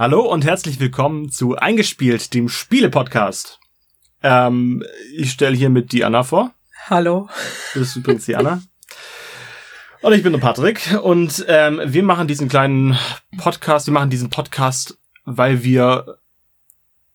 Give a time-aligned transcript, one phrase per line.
[0.00, 3.60] Hallo und herzlich willkommen zu Eingespielt, dem Spiele-Podcast.
[4.22, 4.82] Ähm,
[5.14, 6.54] ich stelle hiermit die Anna vor.
[6.88, 7.28] Hallo.
[7.74, 8.62] Das ist übrigens die Anna.
[10.00, 12.96] Und ich bin der Patrick und ähm, wir machen diesen kleinen
[13.36, 16.16] Podcast, wir machen diesen Podcast, weil wir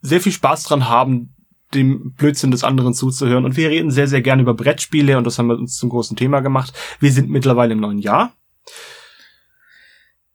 [0.01, 1.33] sehr viel Spaß dran haben,
[1.73, 3.45] dem Blödsinn des anderen zuzuhören.
[3.45, 6.17] Und wir reden sehr, sehr gerne über Brettspiele und das haben wir uns zum großen
[6.17, 6.71] Thema gemacht.
[6.99, 8.33] Wir sind mittlerweile im neuen Jahr.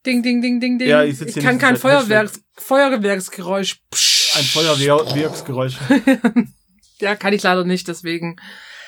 [0.07, 0.89] Ding, ding, ding, ding, ding.
[0.89, 3.81] Ja, ich, ich kann kein Feuerwerks Feuerwerksgeräusch.
[4.37, 5.77] Ein Feuerwerksgeräusch.
[7.01, 8.37] ja, kann ich leider nicht, deswegen.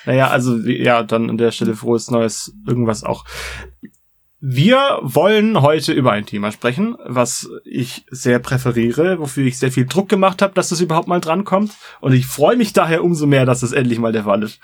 [0.07, 3.25] Naja, also ja, dann an der Stelle frohes Neues, irgendwas auch.
[4.41, 9.87] Wir wollen heute über ein Thema sprechen, was ich sehr präferiere, wofür ich sehr viel
[9.87, 11.73] Druck gemacht habe, dass das überhaupt mal drankommt.
[12.01, 14.59] Und ich freue mich daher umso mehr, dass das endlich mal der Fall ist.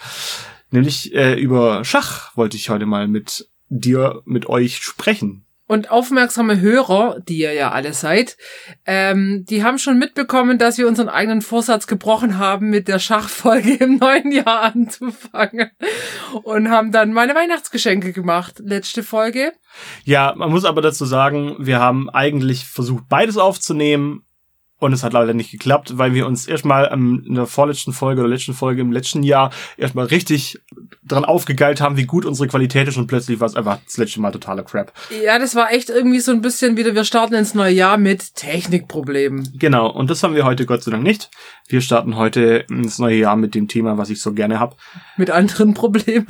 [0.71, 5.45] Nämlich äh, über Schach wollte ich heute mal mit dir, mit euch sprechen.
[5.69, 8.39] Und aufmerksame Hörer, die ihr ja alle seid,
[8.87, 13.75] ähm, die haben schon mitbekommen, dass wir unseren eigenen Vorsatz gebrochen haben, mit der Schachfolge
[13.75, 15.71] im neuen Jahr anzufangen.
[16.43, 18.61] Und haben dann meine Weihnachtsgeschenke gemacht.
[18.65, 19.53] Letzte Folge.
[20.05, 24.25] Ja, man muss aber dazu sagen, wir haben eigentlich versucht, beides aufzunehmen.
[24.81, 28.31] Und es hat leider nicht geklappt, weil wir uns erstmal in der vorletzten Folge oder
[28.31, 30.61] letzten Folge im letzten Jahr erstmal richtig
[31.03, 34.21] dran aufgegeilt haben, wie gut unsere Qualität ist und plötzlich war es einfach das letzte
[34.21, 34.93] Mal totaler Crap.
[35.25, 38.35] Ja, das war echt irgendwie so ein bisschen wieder, wir starten ins neue Jahr mit
[38.37, 39.55] Technikproblemen.
[39.59, 41.31] Genau, und das haben wir heute Gott sei Dank nicht.
[41.67, 44.77] Wir starten heute ins neue Jahr mit dem Thema, was ich so gerne hab.
[45.17, 46.27] Mit anderen Problemen.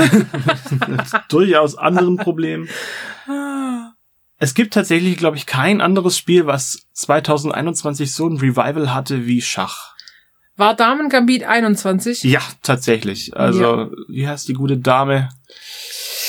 [1.29, 2.69] durchaus anderen Problemen.
[4.39, 9.43] Es gibt tatsächlich, glaube ich, kein anderes Spiel, was 2021 so ein Revival hatte wie
[9.43, 9.95] Schach.
[10.57, 12.23] War Damen Gambit 21?
[12.25, 13.37] Ja, tatsächlich.
[13.37, 13.91] Also, ja.
[14.09, 15.29] wie heißt die gute Dame?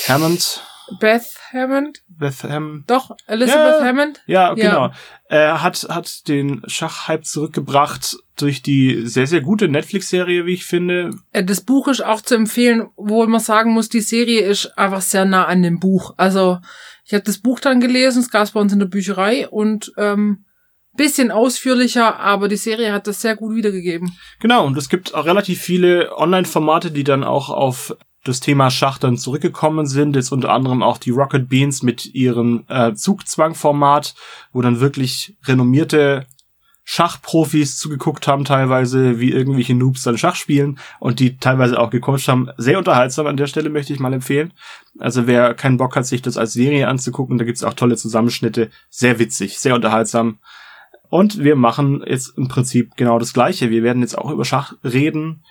[0.08, 0.62] Hammond?
[0.98, 2.02] Beth Hammond?
[2.08, 2.90] Beth Hammond.
[2.90, 4.22] Doch, Elizabeth ja, Hammond?
[4.26, 4.90] Ja, genau.
[5.28, 10.64] Er äh, hat, hat den Schachhype zurückgebracht durch die sehr, sehr gute Netflix-Serie, wie ich
[10.64, 11.10] finde.
[11.32, 15.02] Äh, das Buch ist auch zu empfehlen, wo man sagen muss, die Serie ist einfach
[15.02, 16.14] sehr nah an dem Buch.
[16.16, 16.58] Also,
[17.10, 19.92] ich habe das Buch dann gelesen, es gab es bei uns in der Bücherei und
[19.96, 20.44] ähm,
[20.96, 24.16] bisschen ausführlicher, aber die Serie hat das sehr gut wiedergegeben.
[24.38, 28.98] Genau, und es gibt auch relativ viele Online-Formate, die dann auch auf das Thema Schach
[28.98, 30.14] dann zurückgekommen sind.
[30.14, 34.14] Jetzt unter anderem auch die Rocket Beans mit ihrem äh, Zugzwang-Format,
[34.52, 36.26] wo dann wirklich renommierte
[36.92, 42.26] Schachprofis zugeguckt haben, teilweise wie irgendwelche Noobs dann Schach spielen und die teilweise auch gecoacht
[42.26, 42.48] haben.
[42.56, 44.52] Sehr unterhaltsam an der Stelle möchte ich mal empfehlen.
[44.98, 48.70] Also wer keinen Bock hat, sich das als Serie anzugucken, da gibt's auch tolle Zusammenschnitte.
[48.88, 50.40] Sehr witzig, sehr unterhaltsam.
[51.08, 53.70] Und wir machen jetzt im Prinzip genau das Gleiche.
[53.70, 55.44] Wir werden jetzt auch über Schach reden,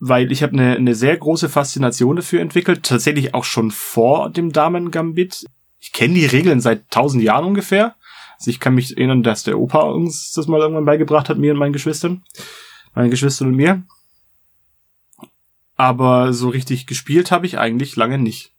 [0.00, 2.82] weil ich habe eine, eine sehr große Faszination dafür entwickelt.
[2.82, 5.46] Tatsächlich auch schon vor dem Damen-Gambit.
[5.78, 7.94] Ich kenne die Regeln seit tausend Jahren ungefähr
[8.40, 11.52] also ich kann mich erinnern, dass der Opa uns das mal irgendwann beigebracht hat, mir
[11.52, 12.24] und meinen Geschwistern.
[12.94, 13.82] Meine Geschwister und mir.
[15.76, 18.52] Aber so richtig gespielt habe ich eigentlich lange nicht.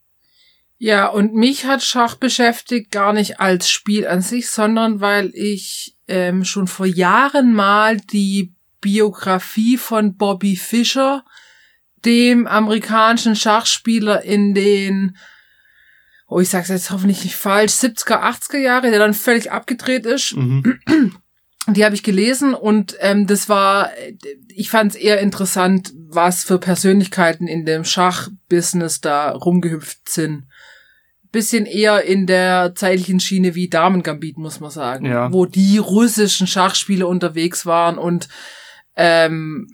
[0.77, 5.95] Ja, und mich hat Schach beschäftigt gar nicht als Spiel an sich, sondern weil ich
[6.07, 11.23] ähm, schon vor Jahren mal die Biografie von Bobby Fischer,
[12.05, 15.17] dem amerikanischen Schachspieler in den
[16.31, 20.35] oh, ich sag's jetzt hoffentlich nicht falsch, 70er, 80er Jahre, der dann völlig abgedreht ist.
[20.35, 20.79] Mhm.
[21.67, 23.91] Die habe ich gelesen und ähm, das war,
[24.47, 30.45] ich fand es eher interessant, was für Persönlichkeiten in dem Schachbusiness da rumgehüpft sind.
[31.31, 35.05] Bisschen eher in der zeitlichen Schiene wie Damengambit, muss man sagen.
[35.05, 35.31] Ja.
[35.31, 38.27] Wo die russischen Schachspieler unterwegs waren und
[38.95, 39.67] ähm,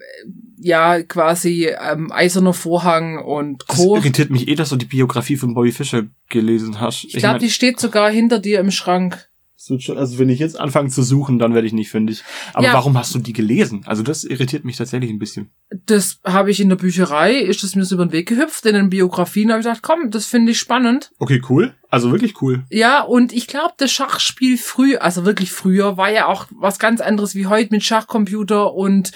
[0.60, 3.96] ja, quasi ähm, Eiserner Vorhang und Co.
[3.96, 7.04] Das irritiert mich eh, dass du die Biografie von Bobby Fischer gelesen hast.
[7.06, 9.30] Ich, ich glaube, die steht sogar hinter dir im Schrank.
[9.60, 12.24] Also wenn ich jetzt anfange zu suchen, dann werde ich nicht fündig.
[12.54, 12.74] Aber ja.
[12.74, 13.82] warum hast du die gelesen?
[13.86, 15.50] Also das irritiert mich tatsächlich ein bisschen.
[15.88, 18.66] Das habe ich in der Bücherei, ist es mir so über den Weg gehüpft.
[18.68, 21.12] In den Biografien habe ich gedacht, komm, das finde ich spannend.
[21.18, 21.74] Okay, cool.
[21.90, 22.66] Also wirklich cool.
[22.70, 27.02] Ja, und ich glaube, das Schachspiel früh, also wirklich früher, war ja auch was ganz
[27.02, 29.12] anderes wie heute mit Schachcomputer und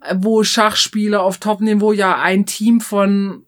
[0.00, 3.44] äh, wo Schachspieler auf Top-Niveau ja ein Team von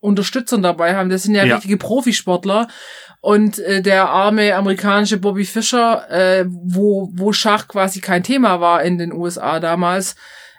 [0.00, 1.08] Unterstützern dabei haben.
[1.08, 1.54] Das sind ja, ja.
[1.54, 2.68] richtige Profisportler.
[3.24, 8.82] Und äh, der arme amerikanische Bobby Fischer, äh, wo, wo Schach quasi kein Thema war
[8.82, 10.14] in den USA damals,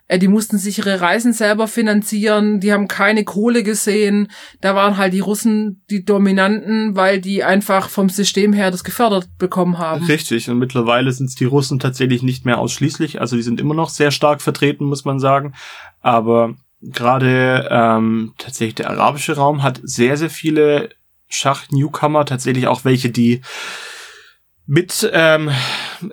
[0.08, 4.32] äh, die mussten sich ihre Reisen selber finanzieren, die haben keine Kohle gesehen.
[4.62, 9.28] Da waren halt die Russen die Dominanten, weil die einfach vom System her das gefördert
[9.38, 10.04] bekommen haben.
[10.06, 13.22] Richtig, und mittlerweile sind es die Russen tatsächlich nicht mehr ausschließlich.
[13.22, 15.54] Also die sind immer noch sehr stark vertreten, muss man sagen.
[16.02, 20.90] Aber gerade ähm, tatsächlich der arabische Raum hat sehr, sehr viele
[21.27, 23.42] Schach-Newcomer, tatsächlich auch welche, die
[24.68, 25.51] mit, ähm,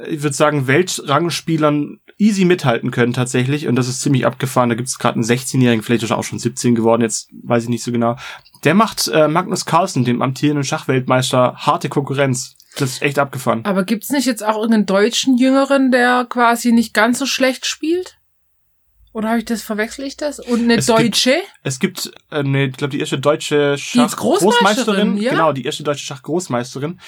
[0.08, 3.66] ich würde sagen, Weltrangspielern easy mithalten können tatsächlich.
[3.66, 4.68] Und das ist ziemlich abgefahren.
[4.68, 7.64] Da gibt es gerade einen 16-Jährigen, vielleicht ist er auch schon 17 geworden, jetzt weiß
[7.64, 8.16] ich nicht so genau.
[8.64, 12.56] Der macht äh, Magnus Carlsen, dem amtierenden Schachweltmeister, harte Konkurrenz.
[12.78, 13.64] Das ist echt abgefahren.
[13.64, 18.18] Aber gibt's nicht jetzt auch irgendeinen deutschen Jüngeren, der quasi nicht ganz so schlecht spielt?
[19.12, 20.38] Oder habe ich das, verwechsel ich das?
[20.38, 21.34] Und eine Es deutsche?
[21.62, 25.32] Es gibt, äh, ne, ich glaube, die erste deutsche Die ist Großmeisterin, ja?
[25.32, 26.98] Genau, die erste deutsche Schachgroßmeisterin.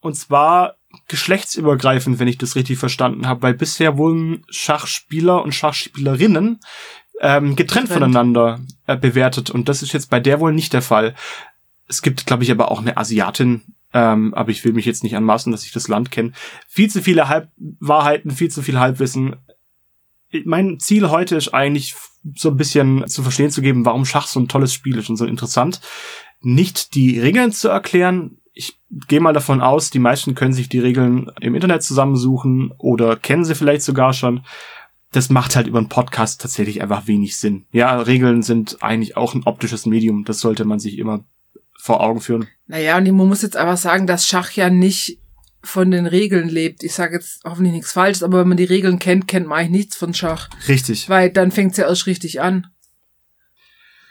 [0.00, 0.76] Und zwar
[1.08, 6.60] geschlechtsübergreifend, wenn ich das richtig verstanden habe, weil bisher wurden Schachspieler und Schachspielerinnen
[7.20, 7.88] ähm, getrennt, Getrennt.
[7.88, 9.50] voneinander äh, bewertet.
[9.50, 11.14] Und das ist jetzt bei der wohl nicht der Fall.
[11.86, 13.62] Es gibt, glaube ich, aber auch eine Asiatin,
[13.92, 16.32] ähm, aber ich will mich jetzt nicht anmaßen, dass ich das Land kenne.
[16.68, 19.36] Viel zu viele Halbwahrheiten, viel zu viel Halbwissen.
[20.44, 21.94] Mein Ziel heute ist eigentlich
[22.34, 25.16] so ein bisschen zu verstehen zu geben, warum Schach so ein tolles Spiel ist und
[25.16, 25.80] so interessant.
[26.40, 28.38] Nicht die Regeln zu erklären.
[28.52, 28.78] Ich
[29.08, 33.44] gehe mal davon aus, die meisten können sich die Regeln im Internet zusammensuchen oder kennen
[33.44, 34.44] sie vielleicht sogar schon.
[35.12, 37.66] Das macht halt über einen Podcast tatsächlich einfach wenig Sinn.
[37.72, 40.24] Ja, Regeln sind eigentlich auch ein optisches Medium.
[40.24, 41.24] Das sollte man sich immer
[41.78, 42.48] vor Augen führen.
[42.66, 45.18] Naja, und man muss jetzt einfach sagen, dass Schach ja nicht
[45.64, 46.82] von den Regeln lebt.
[46.82, 49.70] Ich sage jetzt hoffentlich nichts Falsches, aber wenn man die Regeln kennt, kennt man eigentlich
[49.70, 50.48] nichts von Schach.
[50.68, 51.08] Richtig.
[51.08, 52.66] Weil dann fängt's ja erst richtig an.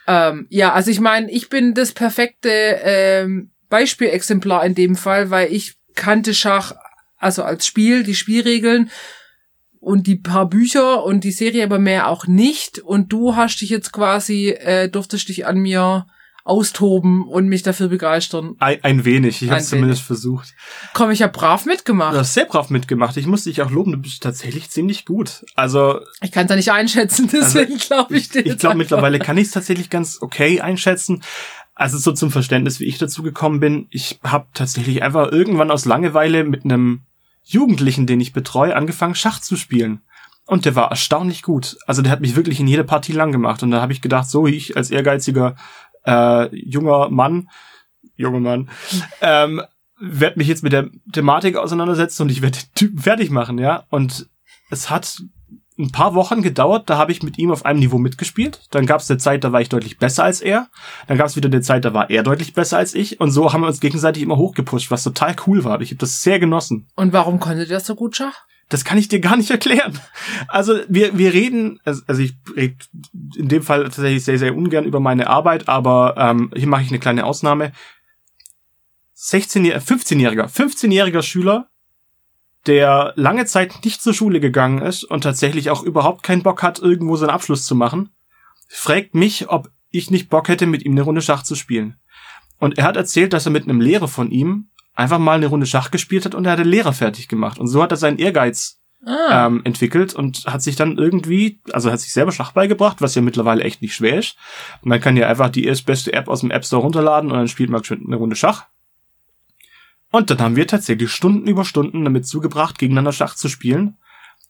[0.08, 5.52] Ähm, ja, also ich meine, ich bin das perfekte ähm, Beispielexemplar in dem Fall, weil
[5.52, 6.74] ich kannte Schach,
[7.18, 8.92] also als Spiel, die Spielregeln
[9.80, 12.80] und die paar Bücher und die Serie, aber mehr auch nicht.
[12.80, 16.06] Und du hast dich jetzt quasi, äh, durftest dich an mir
[16.45, 18.56] austoben und mich dafür begeistern.
[18.60, 19.42] Ein, ein wenig.
[19.42, 20.54] Ich habe es zumindest versucht.
[20.94, 22.13] Komm, ich hab brav mitgemacht.
[22.13, 23.16] Du hast sehr brav mitgemacht.
[23.16, 23.94] Ich muss dich auch loben.
[23.94, 25.45] Du bist tatsächlich ziemlich gut.
[25.56, 28.40] Also Ich kann es ja nicht einschätzen, deswegen glaube ich dir.
[28.40, 31.24] ich jetzt glaube mittlerweile kann ich es tatsächlich ganz okay einschätzen.
[31.75, 33.88] Also so zum Verständnis, wie ich dazu gekommen bin.
[33.89, 37.04] Ich habe tatsächlich einfach irgendwann aus Langeweile mit einem
[37.44, 40.01] Jugendlichen, den ich betreue, angefangen Schach zu spielen.
[40.46, 41.78] Und der war erstaunlich gut.
[41.88, 43.63] Also der hat mich wirklich in jede Partie lang gemacht.
[43.63, 45.56] Und da habe ich gedacht, so ich als ehrgeiziger
[46.06, 47.50] äh, junger Mann,
[48.16, 48.70] junger Mann,
[49.22, 49.62] ähm,
[50.00, 53.86] werde mich jetzt mit der Thematik auseinandersetzen und ich werde den Typen fertig machen, ja.
[53.90, 54.28] Und
[54.70, 55.22] es hat
[55.78, 58.62] ein paar Wochen gedauert, da habe ich mit ihm auf einem Niveau mitgespielt.
[58.72, 60.68] Dann gab es eine Zeit, da war ich deutlich besser als er.
[61.08, 63.20] Dann gab es wieder eine Zeit, da war er deutlich besser als ich.
[63.20, 65.82] Und so haben wir uns gegenseitig immer hochgepusht, was total cool war.
[65.82, 66.88] Ich habe das sehr genossen.
[66.96, 68.46] Und warum konnte der so gut Schach?
[68.69, 70.00] Das kann ich dir gar nicht erklären.
[70.48, 72.75] Also wir, wir reden, also also ich rede
[73.36, 76.89] in dem Fall tatsächlich sehr, sehr ungern über meine Arbeit, aber ähm, hier mache ich
[76.89, 77.71] eine kleine Ausnahme.
[79.13, 81.69] 16 15-jähriger, 15-jähriger Schüler,
[82.65, 86.80] der lange Zeit nicht zur Schule gegangen ist und tatsächlich auch überhaupt keinen Bock hat,
[86.80, 88.10] irgendwo seinen Abschluss zu machen,
[88.68, 91.98] fragt mich, ob ich nicht Bock hätte, mit ihm eine Runde Schach zu spielen.
[92.60, 95.66] Und er hat erzählt, dass er mit einem Lehrer von ihm einfach mal eine Runde
[95.66, 97.60] Schach gespielt hat und er hat den Lehrer fertig gemacht.
[97.60, 101.92] Und so hat er seinen Ehrgeiz Ah, ähm, entwickelt und hat sich dann irgendwie, also
[101.92, 104.38] hat sich selber Schach beigebracht, was ja mittlerweile echt nicht schwer ist.
[104.81, 107.69] Man kann ja einfach die erstbeste App aus dem App Store runterladen und dann spielt
[107.69, 108.68] man eine Runde Schach.
[110.10, 113.98] Und dann haben wir tatsächlich Stunden über Stunden damit zugebracht, gegeneinander Schach zu spielen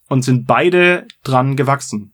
[0.07, 2.13] und sind beide dran gewachsen.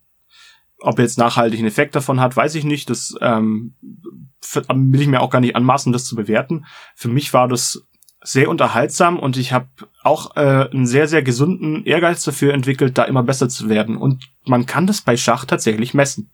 [0.80, 2.90] Ob er jetzt nachhaltig einen Effekt davon hat, weiß ich nicht.
[2.90, 6.66] Das ähm, will ich mir auch gar nicht anmaßen, das zu bewerten.
[6.96, 7.86] Für mich war das
[8.22, 9.68] sehr unterhaltsam und ich habe
[10.04, 13.96] auch äh, einen sehr, sehr gesunden Ehrgeiz dafür entwickelt, da immer besser zu werden.
[13.98, 16.32] Und man kann das bei Schach tatsächlich messen.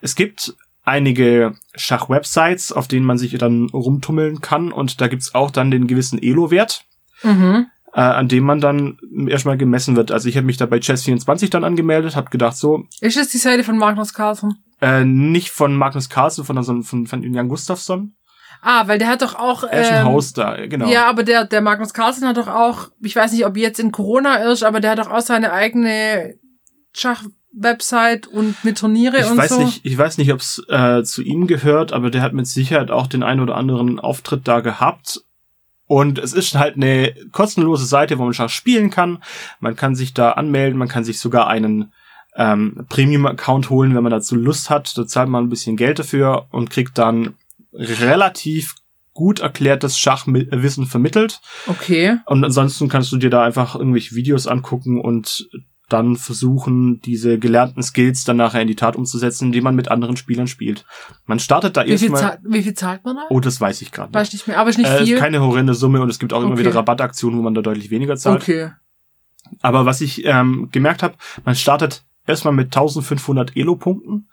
[0.00, 0.54] Es gibt
[0.84, 5.86] einige Schach-Websites, auf denen man sich dann rumtummeln kann und da gibt's auch dann den
[5.86, 6.84] gewissen Elo-Wert,
[7.22, 7.66] mhm.
[7.92, 10.10] äh, an dem man dann erstmal gemessen wird.
[10.10, 13.38] Also ich habe mich da bei Chess24 dann angemeldet, habe gedacht, so, Ist es die
[13.38, 14.62] Seite von Magnus Carlsen?
[14.80, 18.14] äh, nicht von Magnus Carlsen, sondern von, von, von Jan Gustafsson.
[18.60, 19.64] Ah, weil der hat doch auch.
[19.64, 20.88] Er ist ein ähm, Host da, genau.
[20.88, 23.92] Ja, aber der, der Magnus Carlsen hat doch auch, ich weiß nicht, ob jetzt in
[23.92, 26.34] Corona ist, aber der hat doch auch seine eigene
[26.92, 29.62] Schach-Website und mit Turniere Ich und weiß so.
[29.62, 32.90] nicht, ich weiß nicht, ob es äh, zu ihm gehört, aber der hat mit Sicherheit
[32.90, 35.22] auch den ein oder anderen Auftritt da gehabt.
[35.86, 39.22] Und es ist halt eine kostenlose Seite, wo man Schach spielen kann.
[39.58, 41.92] Man kann sich da anmelden, man kann sich sogar einen
[42.36, 44.96] ähm, Premium-Account holen, wenn man dazu Lust hat.
[44.98, 47.34] Da zahlt man ein bisschen Geld dafür und kriegt dann
[47.72, 48.74] relativ
[49.14, 51.40] gut erklärtes Schachwissen vermittelt.
[51.66, 52.18] Okay.
[52.26, 55.48] Und ansonsten kannst du dir da einfach irgendwelche Videos angucken und
[55.88, 60.18] dann versuchen, diese gelernten Skills dann nachher in die Tat umzusetzen, indem man mit anderen
[60.18, 60.84] Spielern spielt.
[61.24, 62.38] Man startet da erstmal.
[62.44, 63.22] wie viel zahlt man da?
[63.30, 64.34] Oh, das weiß ich gerade Weiß nicht.
[64.42, 65.18] nicht mehr, aber ist nicht Äh, viel.
[65.18, 66.60] keine horrende Summe und es gibt auch immer Okay.
[66.60, 68.42] wieder Rabattaktionen, wo man da deutlich weniger zahlt.
[68.42, 68.70] okay.
[69.62, 71.14] Aber was ich ähm, gemerkt habe,
[71.46, 74.28] man startet erstmal mit 1500 Elo-Punkten.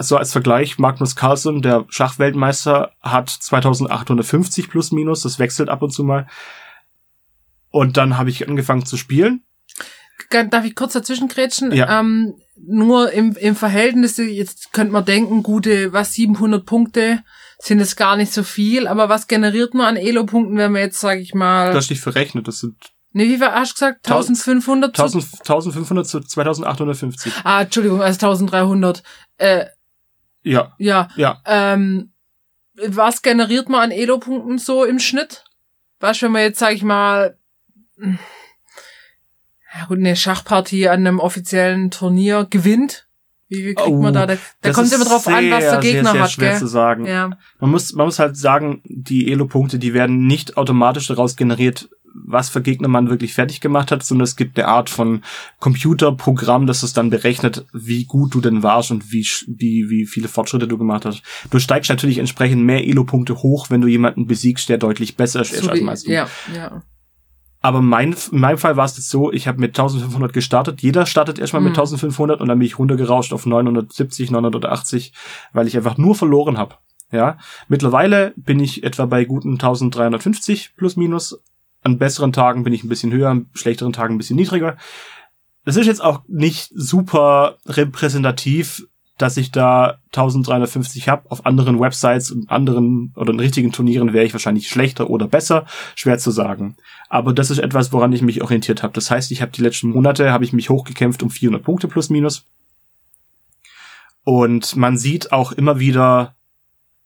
[0.00, 5.90] Also als Vergleich, Magnus Carlsen, der Schachweltmeister, hat 2850 plus minus, das wechselt ab und
[5.90, 6.26] zu mal.
[7.68, 9.42] Und dann habe ich angefangen zu spielen.
[10.30, 11.70] Darf ich kurz dazwischen grätschen?
[11.72, 12.00] Ja.
[12.00, 17.22] Ähm, nur im, im Verhältnis, jetzt könnte man denken, gute, was, 700 Punkte
[17.58, 20.98] sind es gar nicht so viel, aber was generiert man an Elo-Punkten, wenn man jetzt,
[20.98, 21.72] sage ich mal...
[21.72, 22.74] Du hast dich verrechnet, das sind
[23.12, 24.08] Nee, wie war, du gesagt?
[24.08, 24.98] 1500?
[24.98, 27.32] 1000, 1500 zu 2850.
[27.44, 29.02] Ah, Entschuldigung, also 1300.
[29.36, 29.66] Äh,
[30.42, 31.08] Ja, ja.
[31.16, 31.40] ja.
[31.46, 32.12] Ähm,
[32.86, 35.44] was generiert man an Elo-Punkten so im Schnitt?
[35.98, 37.36] Was, wenn man jetzt, sag ich mal,
[37.98, 38.18] hm,
[39.78, 43.06] ja gut, eine Schachpartie an einem offiziellen Turnier gewinnt?
[43.48, 44.26] Wie viel kriegt Oh, man da?
[44.26, 46.50] Da, da Das kommt immer drauf an, was der sehr, Gegner sehr, sehr hat, schwer
[46.50, 46.58] gell?
[46.58, 47.04] zu sagen.
[47.06, 47.30] Ja.
[47.58, 52.48] Man muss, man muss halt sagen, die Elo-Punkte, die werden nicht automatisch daraus generiert, was
[52.48, 55.22] für Gegner man wirklich fertig gemacht hat, sondern es gibt eine Art von
[55.58, 60.28] Computerprogramm, das es dann berechnet, wie gut du denn warst und wie, wie, wie viele
[60.28, 61.22] Fortschritte du gemacht hast.
[61.50, 65.54] Du steigst natürlich entsprechend mehr Elo-Punkte hoch, wenn du jemanden besiegst, der deutlich besser ist
[65.56, 66.12] So als meist du.
[66.12, 66.82] ja, ja.
[67.62, 70.80] Aber mein, in meinem Fall war es jetzt so, ich habe mit 1500 gestartet.
[70.80, 71.80] Jeder startet erstmal mit Mhm.
[71.80, 75.12] 1500 und dann bin ich runtergerauscht auf 970, 980,
[75.52, 76.76] weil ich einfach nur verloren habe.
[77.12, 77.38] Ja,
[77.68, 81.38] mittlerweile bin ich etwa bei guten 1350 plus minus.
[81.82, 84.76] An besseren Tagen bin ich ein bisschen höher, an schlechteren Tagen ein bisschen niedriger.
[85.64, 88.86] Es ist jetzt auch nicht super repräsentativ,
[89.20, 91.30] dass ich da 1350 habe.
[91.30, 95.66] Auf anderen Websites und anderen oder in richtigen Turnieren wäre ich wahrscheinlich schlechter oder besser.
[95.94, 96.76] Schwer zu sagen.
[97.08, 98.94] Aber das ist etwas, woran ich mich orientiert habe.
[98.94, 102.08] Das heißt, ich habe die letzten Monate habe ich mich hochgekämpft um 400 Punkte plus
[102.08, 102.46] minus.
[104.24, 106.34] Und man sieht auch immer wieder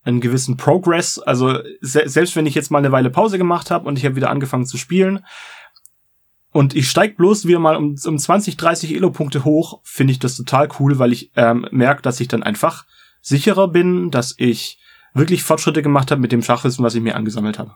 [0.05, 1.19] einen gewissen Progress.
[1.19, 4.17] Also se selbst wenn ich jetzt mal eine Weile Pause gemacht habe und ich habe
[4.17, 5.25] wieder angefangen zu spielen
[6.53, 10.37] und ich steig bloß wieder mal um, um 20, 30 Elo-Punkte hoch, finde ich das
[10.37, 12.85] total cool, weil ich ähm, merke, dass ich dann einfach
[13.21, 14.79] sicherer bin, dass ich
[15.15, 17.75] wirklich Fortschritte gemacht habe mit dem Schachwissen, was ich mir angesammelt habe.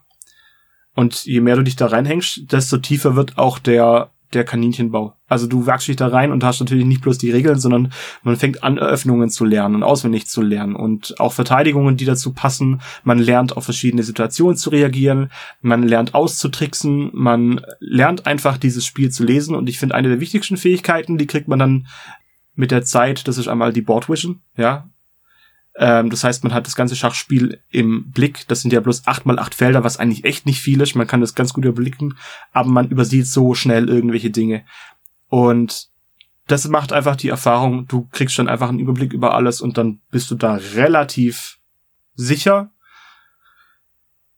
[0.94, 5.14] Und je mehr du dich da reinhängst, desto tiefer wird auch der der Kaninchenbau.
[5.26, 7.92] Also du wachst dich da rein und hast natürlich nicht bloß die Regeln, sondern
[8.22, 12.32] man fängt an, Eröffnungen zu lernen und auswendig zu lernen und auch Verteidigungen, die dazu
[12.32, 12.80] passen.
[13.04, 15.30] Man lernt auf verschiedene Situationen zu reagieren,
[15.60, 20.20] man lernt auszutricksen, man lernt einfach dieses Spiel zu lesen und ich finde eine der
[20.20, 21.86] wichtigsten Fähigkeiten, die kriegt man dann
[22.54, 24.88] mit der Zeit, das ist einmal die Board Vision, ja.
[25.78, 28.46] Ähm, das heißt, man hat das ganze Schachspiel im Blick.
[28.48, 30.96] Das sind ja bloß acht mal acht Felder, was eigentlich echt nicht viel ist.
[30.96, 32.18] Man kann das ganz gut überblicken,
[32.52, 34.64] aber man übersieht so schnell irgendwelche Dinge.
[35.28, 35.88] Und
[36.48, 40.00] das macht einfach die Erfahrung, du kriegst dann einfach einen Überblick über alles und dann
[40.10, 41.58] bist du da relativ
[42.14, 42.70] sicher,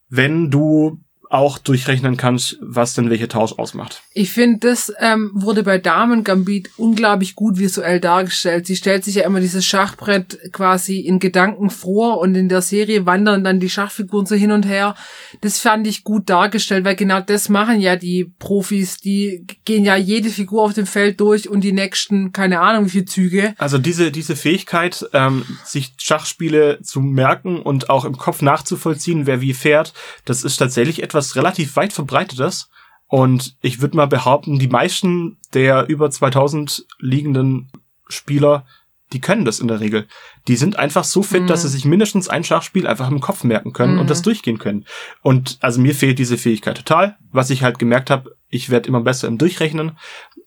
[0.08, 4.02] wenn du auch durchrechnen kannst, was denn welcher Tausch ausmacht.
[4.14, 8.66] Ich finde, das ähm, wurde bei Damen Gambit unglaublich gut visuell dargestellt.
[8.66, 13.06] Sie stellt sich ja immer dieses Schachbrett quasi in Gedanken vor und in der Serie
[13.06, 14.96] wandern dann die Schachfiguren so hin und her.
[15.40, 18.96] Das fand ich gut dargestellt, weil genau das machen ja die Profis.
[18.96, 22.90] Die gehen ja jede Figur auf dem Feld durch und die nächsten, keine Ahnung wie
[22.90, 23.54] viele Züge.
[23.56, 29.40] Also diese, diese Fähigkeit, ähm, sich Schachspiele zu merken und auch im Kopf nachzuvollziehen, wer
[29.40, 29.94] wie fährt,
[30.24, 32.68] das ist tatsächlich etwas relativ weit verbreitetes.
[33.06, 37.70] Und ich würde mal behaupten, die meisten der über 2000 liegenden
[38.08, 38.64] Spieler,
[39.12, 40.06] die können das in der Regel.
[40.46, 41.46] Die sind einfach so fit, Mhm.
[41.48, 44.00] dass sie sich mindestens ein Schachspiel einfach im Kopf merken können Mhm.
[44.00, 44.84] und das durchgehen können.
[45.22, 47.16] Und also mir fehlt diese Fähigkeit total.
[47.32, 49.98] Was ich halt gemerkt habe, ich werde immer besser im Durchrechnen.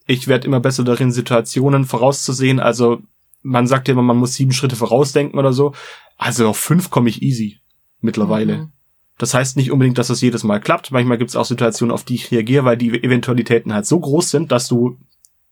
[0.06, 2.60] Ich werde immer besser darin, Situationen vorauszusehen.
[2.60, 3.02] Also
[3.42, 5.74] man sagt ja immer, man muss sieben Schritte vorausdenken oder so.
[6.16, 7.58] Also auf fünf komme ich easy
[8.00, 8.56] mittlerweile.
[8.56, 8.72] Mhm.
[9.18, 10.90] Das heißt nicht unbedingt, dass das jedes Mal klappt.
[10.90, 14.30] Manchmal gibt es auch Situationen, auf die ich reagiere, weil die Eventualitäten halt so groß
[14.30, 14.98] sind, dass du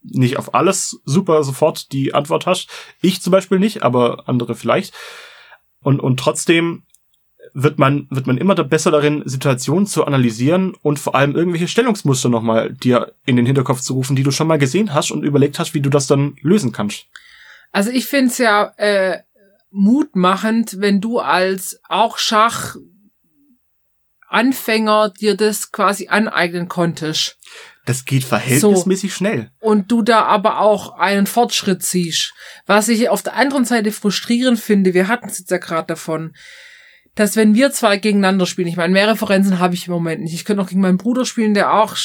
[0.03, 2.69] nicht auf alles super sofort die Antwort hast.
[3.01, 4.93] Ich zum Beispiel nicht, aber andere vielleicht.
[5.81, 6.83] Und, und trotzdem
[7.55, 12.29] wird man, wird man immer besser darin, Situationen zu analysieren und vor allem irgendwelche Stellungsmuster
[12.29, 15.59] nochmal dir in den Hinterkopf zu rufen, die du schon mal gesehen hast und überlegt
[15.59, 17.07] hast, wie du das dann lösen kannst.
[17.71, 19.19] Also ich find's ja äh,
[19.71, 22.77] mutmachend, wenn du als auch Schach
[24.33, 27.37] Anfänger dir das quasi aneignen konntest.
[27.85, 29.51] Das geht verhältnismäßig schnell.
[29.61, 32.33] und du da aber auch einen Fortschritt siehst.
[32.67, 36.33] Was ich auf der anderen Seite frustrierend finde, wir hatten es jetzt ja gerade davon,
[37.15, 40.35] dass wenn wir zwei gegeneinander spielen, ich meine, mehr Referenzen habe ich im Moment nicht.
[40.35, 41.97] Ich könnte noch gegen meinen Bruder spielen, der auch,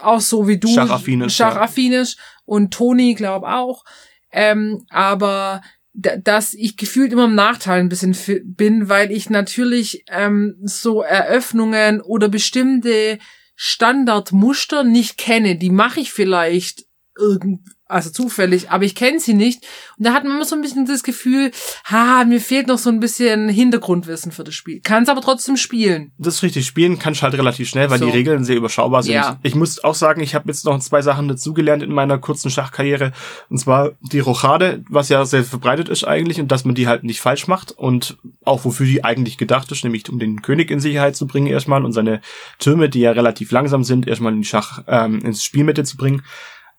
[0.00, 3.84] auch so wie du Schachaffin ist, Schachaffin ist und Toni, glaub auch.
[4.30, 10.56] Ähm, aber dass ich gefühlt immer im Nachteil ein bisschen bin, weil ich natürlich ähm,
[10.62, 13.18] so Eröffnungen oder bestimmte
[13.56, 15.56] Standardmuster nicht kenne.
[15.56, 16.84] Die mache ich vielleicht
[17.18, 19.66] irgend, also zufällig, aber ich kenne sie nicht.
[19.96, 21.50] Und da hat man immer so ein bisschen das Gefühl,
[21.86, 24.80] ha, mir fehlt noch so ein bisschen Hintergrundwissen für das Spiel.
[24.80, 26.12] Kann es aber trotzdem spielen.
[26.18, 26.66] Das ist richtig.
[26.66, 28.04] Spielen kann ich halt relativ schnell, weil so.
[28.04, 29.14] die Regeln sehr überschaubar sind.
[29.14, 29.38] Ja.
[29.42, 33.12] Ich muss auch sagen, ich habe jetzt noch zwei Sachen dazugelernt in meiner kurzen Schachkarriere.
[33.48, 37.04] Und zwar die Rochade, was ja sehr verbreitet ist eigentlich und dass man die halt
[37.04, 40.80] nicht falsch macht und auch wofür die eigentlich gedacht ist, nämlich um den König in
[40.80, 42.20] Sicherheit zu bringen erstmal und seine
[42.58, 46.22] Türme, die ja relativ langsam sind, erstmal in die Schach ähm, ins Spielmitte zu bringen.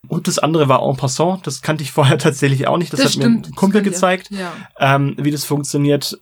[0.08, 1.46] Und das andere war en passant.
[1.46, 2.94] Das kannte ich vorher tatsächlich auch nicht.
[2.94, 3.48] Das, das hat stimmt.
[3.48, 4.52] mir ein Kumpel gezeigt, ja.
[4.80, 6.20] ähm, wie das funktioniert.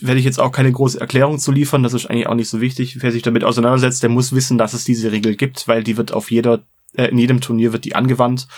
[0.00, 1.82] Werde ich jetzt auch keine große Erklärung zu liefern.
[1.82, 3.02] Das ist eigentlich auch nicht so wichtig.
[3.02, 6.12] Wer sich damit auseinandersetzt, der muss wissen, dass es diese Regel gibt, weil die wird
[6.12, 6.62] auf jeder,
[6.94, 8.48] äh, in jedem Turnier wird die angewandt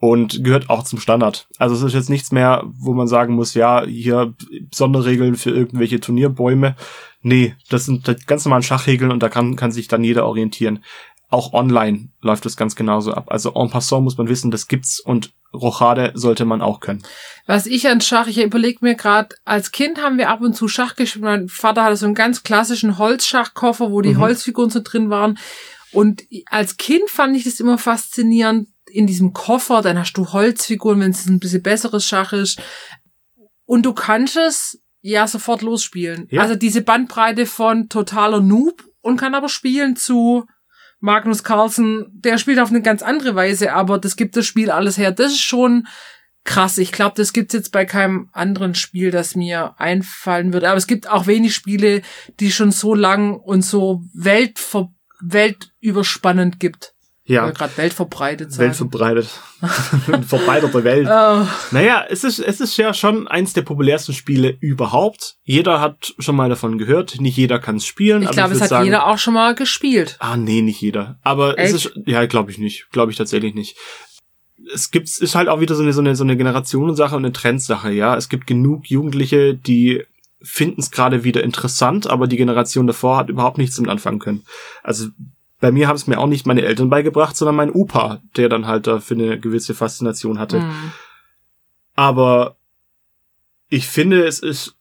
[0.00, 1.46] und gehört auch zum Standard.
[1.58, 4.34] Also es ist jetzt nichts mehr, wo man sagen muss, ja, hier
[4.72, 6.74] Sonderregeln für irgendwelche Turnierbäume.
[7.20, 10.82] Nee, das sind ganz normale Schachregeln und da kann, kann sich dann jeder orientieren.
[11.30, 13.26] Auch online läuft es ganz genauso ab.
[13.28, 17.02] Also en passant muss man wissen, das gibt's und Rochade sollte man auch können.
[17.46, 20.68] Was ich an Schach, ich überlege mir gerade, als Kind haben wir ab und zu
[20.68, 21.24] Schach gespielt.
[21.24, 24.18] Mein Vater hatte so einen ganz klassischen Holzschachkoffer, wo die mhm.
[24.18, 25.38] Holzfiguren so drin waren.
[25.92, 28.68] Und als Kind fand ich das immer faszinierend.
[28.92, 32.60] In diesem Koffer, dann hast du Holzfiguren, wenn es ein bisschen besseres Schach ist.
[33.64, 36.26] Und du kannst es ja sofort losspielen.
[36.30, 36.42] Ja.
[36.42, 40.44] Also diese Bandbreite von totaler Noob und kann aber spielen zu
[41.00, 44.98] Magnus Carlsen, der spielt auf eine ganz andere Weise, aber das gibt das Spiel alles
[44.98, 45.10] her.
[45.10, 45.86] Das ist schon
[46.44, 46.78] krass.
[46.78, 50.68] Ich glaube, das gibt's jetzt bei keinem anderen Spiel, das mir einfallen würde.
[50.68, 52.02] Aber es gibt auch wenig Spiele,
[52.38, 54.92] die schon so lang und so weltver
[55.22, 56.94] weltüberspannend gibt.
[57.30, 57.48] Ja.
[57.50, 58.70] Gerade weltverbreitet sagen.
[58.70, 59.28] Weltverbreitet.
[60.26, 61.08] Verbreiterte Welt.
[61.20, 61.46] Oh.
[61.70, 65.36] Naja, es ist, es ist ja schon eins der populärsten Spiele überhaupt.
[65.44, 67.20] Jeder hat schon mal davon gehört.
[67.20, 68.22] Nicht jeder kann es spielen.
[68.22, 70.16] Ich glaube, es hat sagen, jeder auch schon mal gespielt.
[70.18, 71.18] Ah, nee, nicht jeder.
[71.22, 71.74] Aber Echt?
[71.74, 72.90] es ist, ja, glaube ich nicht.
[72.90, 73.76] Glaube ich tatsächlich nicht.
[74.72, 77.32] Es gibt, ist halt auch wieder so eine, so eine, so eine Generationensache und eine
[77.32, 78.16] Trendsache, ja.
[78.16, 80.04] Es gibt genug Jugendliche, die
[80.42, 84.44] finden es gerade wieder interessant, aber die Generation davor hat überhaupt nichts damit anfangen können.
[84.82, 85.08] Also
[85.60, 88.66] bei mir haben es mir auch nicht meine Eltern beigebracht, sondern mein Opa, der dann
[88.66, 90.60] halt dafür eine gewisse Faszination hatte.
[90.60, 90.92] Mhm.
[91.94, 92.56] Aber
[93.68, 94.76] ich finde, es ist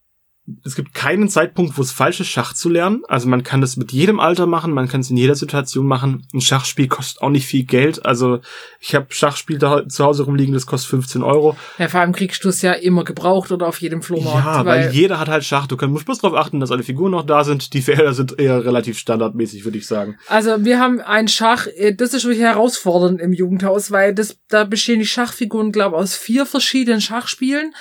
[0.64, 3.02] es gibt keinen Zeitpunkt, wo es falsch ist, Schach zu lernen.
[3.08, 6.28] Also man kann das mit jedem Alter machen, man kann es in jeder Situation machen.
[6.34, 8.06] Ein Schachspiel kostet auch nicht viel Geld.
[8.06, 8.40] Also
[8.80, 11.56] ich habe Schachspiel da zu Hause rumliegen, das kostet 15 Euro.
[11.78, 14.46] Ja, vor allem kriegst du es ja immer gebraucht oder auf jedem Flohmarkt.
[14.46, 15.68] Ja, weil, weil jeder hat halt Schach.
[15.68, 17.74] Du kannst, musst bloß darauf achten, dass alle Figuren noch da sind.
[17.74, 20.18] Die Felder sind eher relativ standardmäßig, würde ich sagen.
[20.28, 24.64] Also wir haben ein Schach, äh, das ist wirklich herausfordernd im Jugendhaus, weil das, da
[24.64, 27.74] bestehen die Schachfiguren, glaube ich, aus vier verschiedenen Schachspielen.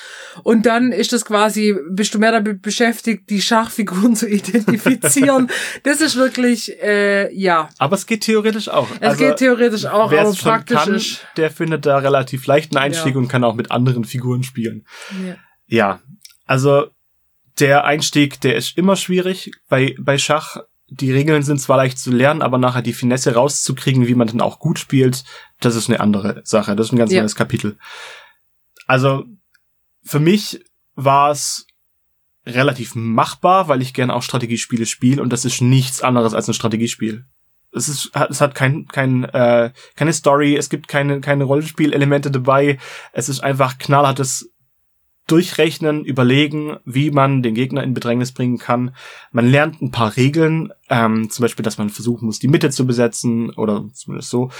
[0.42, 5.51] Und dann ist das quasi, bist du mehr damit beschäftigt, die Schachfiguren zu identifizieren.
[5.83, 7.68] das ist wirklich, äh, ja.
[7.79, 8.88] Aber es geht theoretisch auch.
[9.01, 13.14] Es also, geht theoretisch auch, aber praktisch kann, ist, der findet da relativ leichten Einstieg
[13.14, 13.18] ja.
[13.18, 14.87] und kann auch mit anderen Figuren spielen.
[15.27, 15.37] Ja.
[15.66, 16.01] ja,
[16.47, 16.88] also
[17.61, 20.59] der Einstieg, der ist immer schwierig bei, bei Schach.
[20.90, 24.40] Die Regeln sind zwar leicht zu lernen, aber nachher die Finesse rauszukriegen, wie man dann
[24.40, 25.25] auch gut spielt,
[25.61, 26.77] das ist eine andere Sache.
[26.77, 27.21] Das ist ein ganz ja.
[27.21, 27.77] neues Kapitel.
[28.87, 29.25] Also
[30.03, 31.66] für mich war es
[32.48, 36.54] relativ machbar, weil ich gerne auch Strategiespiele spiele und das ist nichts anderes als ein
[36.54, 37.24] Strategiespiel.
[37.70, 42.78] Es ist, es hat kein, kein, äh, keine Story, es gibt keine, keine Rollenspielelemente dabei.
[43.12, 44.50] Es ist einfach knallhartes
[45.26, 48.94] Durchrechnen, überlegen, wie man den Gegner in Bedrängnis bringen kann.
[49.30, 52.87] Man lernt ein paar Regeln, ähm, zum Beispiel, dass man versuchen muss, die Mitte zu
[52.87, 54.50] besetzen oder zumindest so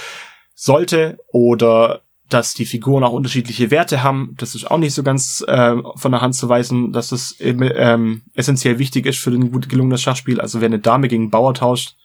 [0.53, 4.35] sollte oder dass die Figuren auch unterschiedliche Werte haben.
[4.37, 8.21] Das ist auch nicht so ganz äh, von der Hand zu weisen, dass das ähm,
[8.35, 10.39] essentiell wichtig ist für ein gut gelungenes Schachspiel.
[10.39, 11.95] Also wer eine Dame gegen einen Bauer tauscht,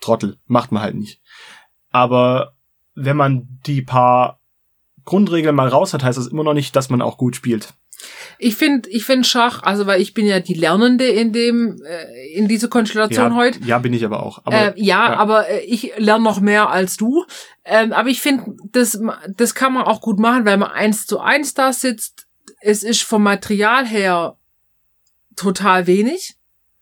[0.00, 1.20] Trottel, macht man halt nicht.
[1.90, 2.54] Aber
[2.94, 4.40] wenn man die paar
[5.04, 7.74] Grundregeln mal raus hat, heißt das immer noch nicht, dass man auch gut spielt.
[8.38, 12.32] Ich finde, ich finde Schach, also weil ich bin ja die Lernende in dem, äh,
[12.32, 13.58] in dieser Konstellation ja, heute.
[13.64, 14.40] Ja, bin ich aber auch.
[14.44, 17.24] Aber, äh, ja, ja, aber äh, ich lerne noch mehr als du.
[17.64, 21.20] Ähm, aber ich finde, das, das kann man auch gut machen, weil man eins zu
[21.20, 22.26] eins da sitzt.
[22.60, 24.36] Es ist vom Material her
[25.36, 26.36] total wenig.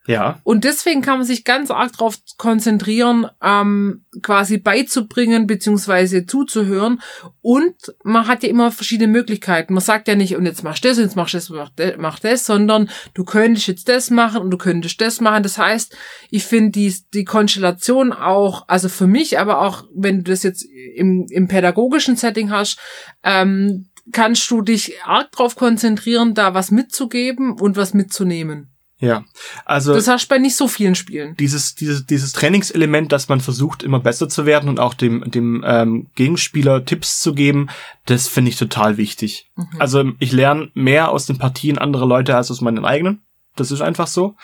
[0.08, 0.40] Ja.
[0.42, 7.00] Und deswegen kann man sich ganz arg darauf konzentrieren, ähm, quasi beizubringen beziehungsweise zuzuhören.
[7.40, 9.74] Und man hat ja immer verschiedene Möglichkeiten.
[9.74, 11.50] Man sagt ja nicht, und jetzt machst du das, und jetzt machst du das,
[11.96, 15.42] mach mach das, sondern du könntest jetzt das machen und du könntest das machen.
[15.42, 15.96] Das heißt,
[16.30, 20.64] ich finde die, die Konstellation auch, also für mich, aber auch wenn du das jetzt
[20.94, 22.78] im, im pädagogischen Setting hast,
[23.22, 28.77] ähm, kannst du dich arg darauf konzentrieren, da was mitzugeben und was mitzunehmen.
[29.00, 29.24] Ja,
[29.64, 31.36] also Das hast du bei nicht so vielen Spielen.
[31.36, 35.62] dieses, dieses, dieses Trainingselement, dass man versucht, immer besser zu werden und auch dem, dem
[35.64, 37.68] ähm, Gegenspieler Tipps zu geben,
[38.06, 39.50] das finde ich total wichtig.
[39.78, 43.22] Also ich lerne mehr aus den Partien anderer Leute als aus meinen eigenen.
[43.54, 44.34] Das ist einfach so.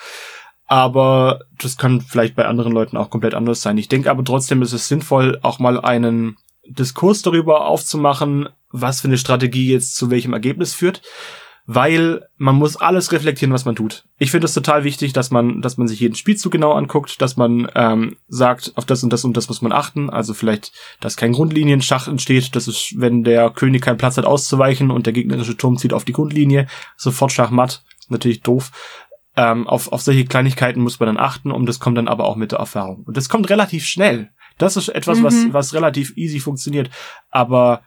[0.67, 3.77] Aber das kann vielleicht bei anderen Leuten auch komplett anders sein.
[3.77, 9.07] Ich denke aber trotzdem ist es sinnvoll, auch mal einen Diskurs darüber aufzumachen, was für
[9.07, 11.01] eine Strategie jetzt zu welchem Ergebnis führt
[11.67, 14.05] weil man muss alles reflektieren, was man tut.
[14.19, 17.37] Ich finde es total wichtig, dass man, dass man sich jeden Spielzug genau anguckt, dass
[17.37, 20.09] man ähm, sagt, auf das und das und das muss man achten.
[20.09, 22.55] Also vielleicht, dass kein Grundlinienschach entsteht.
[22.55, 26.05] Das ist, wenn der König keinen Platz hat auszuweichen und der gegnerische Turm zieht auf
[26.05, 27.83] die Grundlinie, sofort Schachmatt.
[28.09, 28.71] Natürlich doof.
[29.35, 32.35] Ähm, auf, auf solche Kleinigkeiten muss man dann achten und das kommt dann aber auch
[32.35, 33.03] mit der Erfahrung.
[33.05, 34.29] Und das kommt relativ schnell.
[34.57, 35.53] Das ist etwas, was, Mhm.
[35.53, 36.89] was relativ easy funktioniert.
[37.31, 37.81] Aber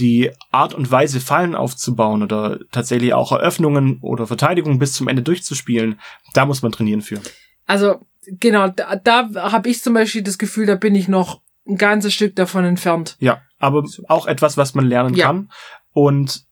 [0.00, 5.22] die Art und Weise, Fallen aufzubauen oder tatsächlich auch Eröffnungen oder Verteidigung bis zum Ende
[5.22, 6.00] durchzuspielen,
[6.34, 7.20] da muss man trainieren für.
[7.66, 11.76] Also, genau, da, da habe ich zum Beispiel das Gefühl, da bin ich noch ein
[11.76, 13.16] ganzes Stück davon entfernt.
[13.20, 15.26] Ja, aber auch etwas, was man lernen Ja.
[15.26, 15.50] kann.
[15.92, 16.44] Und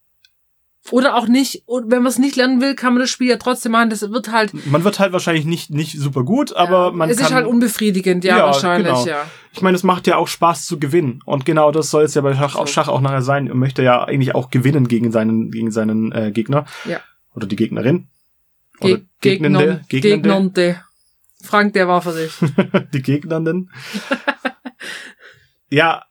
[0.90, 3.36] Oder auch nicht, und wenn man es nicht lernen will, kann man das Spiel ja
[3.36, 3.90] trotzdem machen.
[3.90, 7.18] Das wird halt, man wird halt wahrscheinlich nicht, nicht super gut, aber ja, man es
[7.18, 7.26] kann.
[7.26, 9.06] ist halt unbefriedigend, ja, Ja, wahrscheinlich, genau.
[9.06, 9.26] ja.
[9.52, 11.20] ich meine, es macht ja auch Spaß zu gewinnen.
[11.24, 12.60] Und genau das soll es ja bei Schach, So.
[12.60, 13.46] auch Schach auch nachher sein.
[13.48, 16.64] Er möchte ja eigentlich auch gewinnen gegen seinen, gegen seinen äh, Gegner.
[16.84, 17.00] Ja.
[17.34, 18.08] Oder die Gegnerin.
[18.80, 19.84] Oder Ge Gegnern, Gegnende.
[19.88, 20.82] Gegnernde.
[21.42, 22.32] Frank, der war für dich.
[22.92, 23.70] die Gegnernden.
[25.70, 26.04] ja,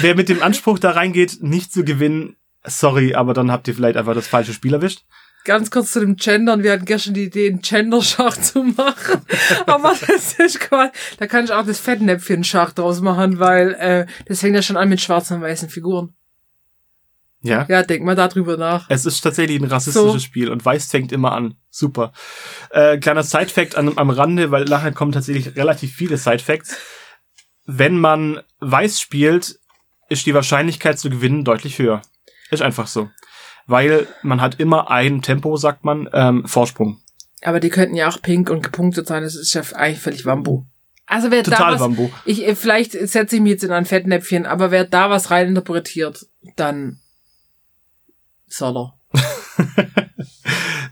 [0.00, 3.96] wer mit dem Anspruch da reingeht, nicht zu gewinnen, sorry, aber dann habt ihr vielleicht
[3.96, 5.04] einfach das falsche Spiel erwischt.
[5.44, 6.62] Ganz kurz zu dem Gendern.
[6.62, 9.22] Wir hatten gestern die Idee, einen Gender-Schach zu machen.
[9.66, 14.38] Aber das ist quasi, da kann ich auch das Fettnäpfchen-Schach draus machen, weil äh, das
[14.38, 16.14] fängt ja schon an mit schwarzen und weißen Figuren.
[17.40, 17.66] Ja.
[17.68, 18.86] Ja, denk mal darüber nach.
[18.88, 20.18] Es ist tatsächlich ein rassistisches So.
[20.20, 21.56] Spiel und Weiß fängt immer an.
[21.70, 22.12] Super.
[22.70, 26.76] Äh, kleiner Side-Fact an, am Rande, weil nachher kommen tatsächlich relativ viele Side-Facts.
[27.66, 29.58] Wenn man Weiß spielt,
[30.08, 32.02] ist die Wahrscheinlichkeit zu gewinnen deutlich höher.
[32.52, 33.10] Ist einfach so.
[33.66, 37.00] Weil man hat immer ein Tempo, sagt man, ähm, Vorsprung.
[37.42, 39.22] Aber die könnten ja auch pink und gepunktet sein.
[39.24, 40.66] Das ist ja eigentlich völlig Wambo.
[41.06, 42.10] Also wer da Total was, Wambo.
[42.24, 46.26] ich, äh, vielleicht setze ich mich jetzt in ein Fettnäpfchen, aber wer da was reininterpretiert,
[46.56, 47.00] dann
[48.46, 48.98] soll er.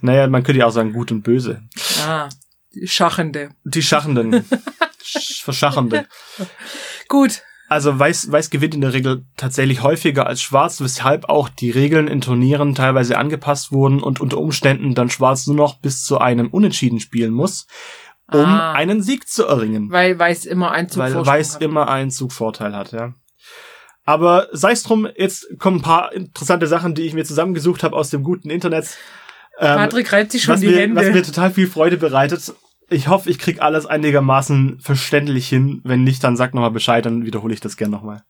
[0.02, 1.62] Naja, man könnte ja auch sagen, gut und böse.
[2.06, 2.28] Ah,
[2.74, 3.50] die Schachende.
[3.64, 4.32] Die Schachenden.
[5.04, 6.06] Sch- Verschachende.
[7.08, 7.42] Gut.
[7.70, 12.08] Also Weiß, Weiß gewinnt in der Regel tatsächlich häufiger als Schwarz, weshalb auch die Regeln
[12.08, 16.48] in Turnieren teilweise angepasst wurden und unter Umständen dann Schwarz nur noch bis zu einem
[16.48, 17.68] Unentschieden spielen muss,
[18.32, 18.72] um Ah.
[18.72, 19.88] einen Sieg zu erringen.
[19.90, 21.62] Weil Weiß immer einen Zug weil Vorsprung Weiß hat.
[21.62, 23.14] immer einen Zugvorteil hat, ja.
[24.04, 27.94] Aber sei es drum, jetzt kommen ein paar interessante Sachen, die ich mir zusammengesucht habe
[27.94, 28.88] aus dem guten Internet.
[29.60, 30.96] Ähm, Patrick reibt sich schon die mir, Hände.
[31.00, 32.52] Was mir total viel Freude bereitet.
[32.90, 35.80] Ich hoffe, ich krieg alles einigermaßen verständlich hin.
[35.84, 38.22] Wenn nicht, dann sag nochmal Bescheid, dann wiederhole ich das gern nochmal.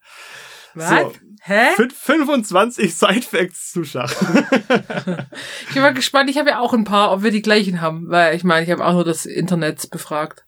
[0.75, 0.91] Was?
[0.91, 1.13] So.
[1.43, 1.69] Hä?
[1.77, 4.13] Fün- 25 Sidefacts zu Schach.
[5.69, 6.29] Ich bin mal gespannt.
[6.31, 8.09] Ich habe ja auch ein paar, ob wir die gleichen haben.
[8.11, 10.45] Weil ich meine, ich habe auch nur das Internet befragt.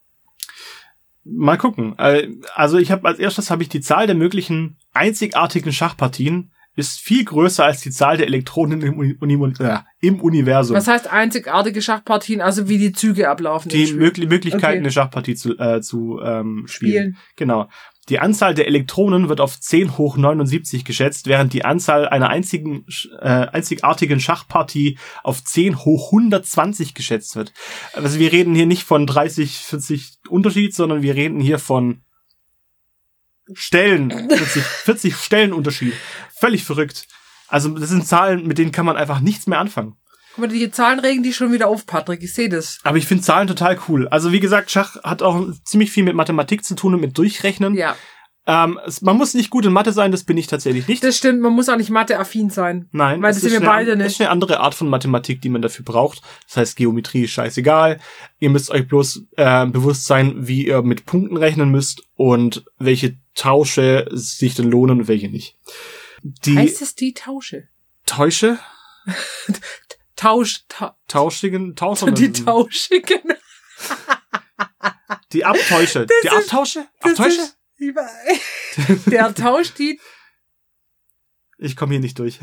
[1.25, 1.99] Mal gucken.
[1.99, 7.01] Äh, Also ich habe als erstes habe ich die Zahl der möglichen einzigartigen Schachpartien ist
[7.01, 10.77] viel größer als die Zahl der Elektronen im, Uni äh, im Universum.
[10.77, 12.41] Was heißt einzigartige Schachpartien?
[12.41, 13.69] Also wie die Züge ablaufen.
[13.69, 13.93] die.
[13.93, 14.79] Mögli Möglichkeiten, Okay.
[14.79, 16.93] eine Schachpartie zu, äh, zu ähm, spielen.
[16.93, 17.17] Spielen.
[17.37, 17.69] Genau.
[18.09, 22.85] Die Anzahl der Elektronen wird auf 10 hoch 79 geschätzt, während die Anzahl einer einzigen,
[23.21, 27.53] äh, einzigartigen Schachpartie auf 10 hoch 120 geschätzt wird.
[27.93, 32.03] Also wir reden hier nicht von 30, 40 Unterschied, sondern wir reden hier von
[33.55, 35.95] Stellen, 40, 40 Stellen Unterschied.
[36.39, 37.07] Völlig verrückt.
[37.49, 39.97] Also das sind Zahlen, mit denen kann man einfach nichts mehr anfangen.
[40.35, 42.23] Guck mal, die Zahlen regen die schon wieder auf, Patrick.
[42.23, 42.79] Ich sehe das.
[42.85, 44.09] Aber ich finde Zahlen total cool.
[44.09, 47.75] Also wie gesagt, Schach hat auch ziemlich viel mit Mathematik zu tun und mit Durchrechnen.
[47.75, 47.95] Ja,
[48.47, 51.05] Ähm, man muss nicht gut in Mathe sein, das bin ich tatsächlich nicht.
[51.05, 51.43] das stimmt.
[51.43, 52.89] Man muss auch nicht Mathe-affin sein.
[52.91, 54.07] Nein, Weil es das sind ist wir eine, beide an- nicht.
[54.09, 56.23] ist eine andere Art von Mathematik, die man dafür braucht.
[56.49, 58.01] Das heißt, Geometrie ist scheißegal.
[58.41, 63.17] Ihr müsst euch bloß äh, bewusst sein, wie ihr mit Punkten rechnen müsst und welche
[63.35, 65.57] Tausche sich denn lohnen und welche nicht.
[66.23, 67.69] Die heißt es die Tausche?
[68.07, 68.59] Täusche,
[70.17, 73.35] Tausch, ta tauschigen, Tauschenden, die Tausche, genau.
[75.33, 77.41] die Abtäusche, die ist- Abtausche, das Abtäusche.
[77.41, 77.59] ist-
[79.07, 79.99] Der tauscht die,
[81.59, 82.39] Ich komme hier nicht durch.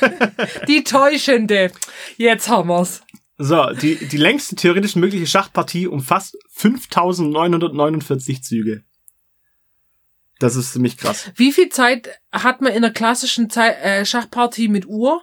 [0.68, 1.70] die Täuschende.
[2.16, 3.02] Jetzt haben wir's.
[3.36, 8.84] So, die, die längste theoretisch mögliche Schachpartie umfasst 5949 Züge.
[10.40, 11.30] Das ist ziemlich krass.
[11.36, 15.20] Wie viel Zeit hat man in einer klassischen Zeit, äh, Schachpartie mit Uhr?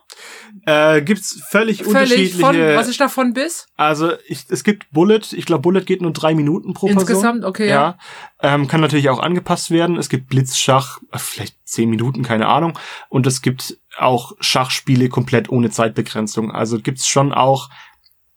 [0.67, 2.37] Äh, gibt's völlig, Völlig unterschiedliche.
[2.37, 3.65] von, was ist davon bis?
[3.75, 5.21] also ich, es gibt Bullet.
[5.31, 7.01] Ich glaube, Bullet geht nur drei Minuten pro Person.
[7.01, 7.97] Insgesamt, okay, ja.
[8.41, 9.97] Ja, ähm, kann natürlich auch angepasst werden.
[9.97, 12.77] Es gibt Blitzschach, äh, vielleicht zehn Minuten, keine Ahnung.
[13.09, 16.51] Und es gibt auch Schachspiele komplett ohne Zeitbegrenzung.
[16.51, 17.71] Also gibt's schon auch,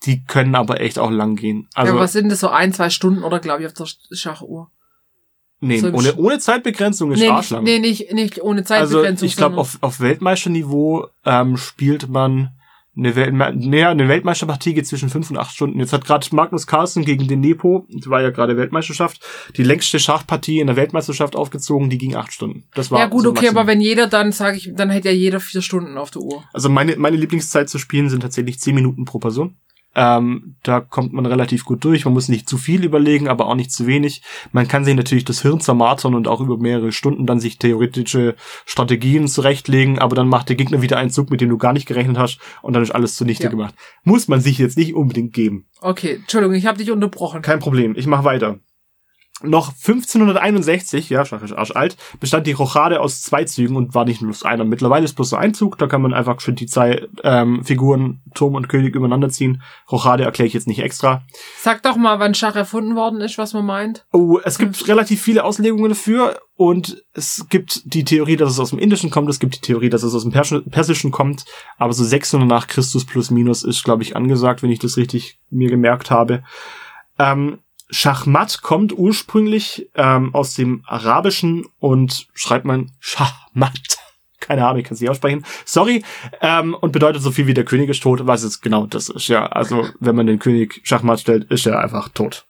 [0.07, 1.69] die können aber echt auch lang gehen.
[1.75, 4.71] Also ja, was sind das so ein, zwei Stunden oder glaube ich auf der Schachuhr?
[5.61, 7.64] Nee, so im ohne, ohne Zeitbegrenzung ist Nee, nicht, arschlang.
[7.64, 9.27] nee, nicht, nicht ohne also Zeitbegrenzung.
[9.27, 12.51] ich glaube, auf, auf Weltmeisterniveau ähm, spielt man
[12.96, 15.79] eine, Weltme nee, eine Weltmeisterpartie geht zwischen fünf und acht Stunden.
[15.79, 19.20] Jetzt hat gerade Magnus Carlsen gegen den Nepo, das war ja gerade Weltmeisterschaft,
[19.57, 22.64] die längste Schachpartie in der Weltmeisterschaft aufgezogen, die ging acht Stunden.
[22.75, 23.59] Das war ja gut, so okay, Maximum.
[23.59, 26.42] aber wenn jeder dann, sage ich, dann hätte ja jeder vier Stunden auf der Uhr.
[26.53, 29.57] Also meine, meine Lieblingszeit zu spielen sind tatsächlich zehn Minuten pro Person.
[29.96, 32.05] Ähm, da kommt man relativ gut durch.
[32.05, 34.22] Man muss nicht zu viel überlegen, aber auch nicht zu wenig.
[34.53, 38.37] Man kann sich natürlich das Hirn zermartern und auch über mehrere Stunden dann sich theoretische
[38.66, 41.87] Strategien zurechtlegen, aber dann macht der Gegner wieder einen Zug, mit dem du gar nicht
[41.87, 43.50] gerechnet hast und dann ist alles zunichte Ja.
[43.50, 43.74] gemacht.
[44.05, 45.66] Muss man sich jetzt nicht unbedingt geben.
[45.81, 47.42] Okay, Entschuldigung, ich habe dich unterbrochen.
[47.42, 48.61] Kein Problem, ich mache weiter.
[49.42, 54.20] Noch 1561, ja, Schach ist arschalt, bestand die Rochade aus zwei Zügen und war nicht
[54.20, 54.64] nur bloß einer.
[54.64, 58.20] Mittlerweile ist bloß so ein Zug, da kann man einfach schon die zwei ähm, Figuren
[58.35, 59.62] Turm und König übereinander ziehen.
[59.90, 61.22] Rochade erkläre ich jetzt nicht extra.
[61.59, 64.05] Sag doch mal, wann Schach erfunden worden ist, was man meint.
[64.12, 68.70] Oh, es gibt relativ viele Auslegungen dafür und es gibt die Theorie, dass es aus
[68.70, 71.46] dem Indischen kommt, es gibt die Theorie, dass es aus dem Persi- Persischen kommt,
[71.79, 75.38] aber so 600 nach Christus plus minus ist, glaube ich, angesagt, wenn ich das richtig
[75.48, 76.42] mir gemerkt habe.
[77.18, 83.79] Ähm, Schachmat kommt ursprünglich ähm, aus dem Arabischen und schreibt man Schachmat.
[84.40, 85.44] Keine Ahnung, ich kann es nicht aussprechen.
[85.66, 86.03] Sorry.
[86.40, 89.29] Ähm, und bedeutet so viel wie der König ist tot, was es genau das ist.
[89.29, 92.46] Ja, also wenn man den König Schachmat stellt, ist er einfach tot.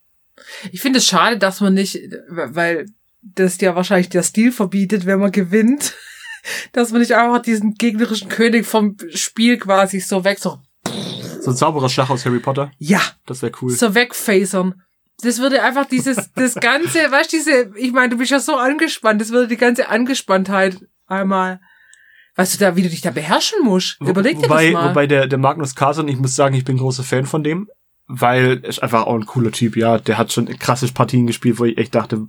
[0.73, 1.99] Ich finde es schade, dass man nicht,
[2.29, 2.87] weil
[3.23, 5.95] das ja wahrscheinlich der Stil verbietet, wenn man gewinnt,
[6.73, 10.61] dass man nicht einfach diesen gegnerischen König vom Spiel quasi so weg, so,
[11.41, 12.71] So ein sauberer Schach aus Harry Potter.
[12.79, 13.71] ja, Das wäre cool.
[13.71, 14.81] so wegfacern.
[15.21, 18.57] Das würde einfach dieses, das ganze, weißt du, diese, ich meine, du bist ja so
[18.57, 21.61] angespannt, das würde die ganze Angespanntheit einmal,
[22.37, 24.01] weißt du da, wie du dich da beherrschen musst.
[24.01, 24.91] Überleg dir wobei, das mal.
[24.91, 27.69] Wobei der, der Magnus Carlsen, ich muss sagen, ich bin großer Fan von dem,
[28.07, 29.99] weil er ist einfach auch ein cooler Typ, ja.
[29.99, 32.27] Der hat schon krasse Partien gespielt, wo ich echt dachte,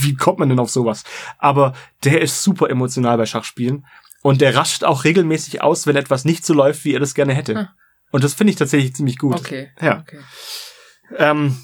[0.00, 1.04] wie kommt man denn auf sowas?
[1.38, 3.86] Aber der ist super emotional bei Schachspielen
[4.22, 7.34] und der rascht auch regelmäßig aus, wenn etwas nicht so läuft, wie er das gerne
[7.34, 7.56] hätte.
[7.56, 7.74] Ah.
[8.12, 9.34] Und das finde ich tatsächlich ziemlich gut.
[9.36, 9.70] okay.
[9.80, 10.00] Ja.
[10.00, 10.18] Okay.
[11.18, 11.56] Ähm,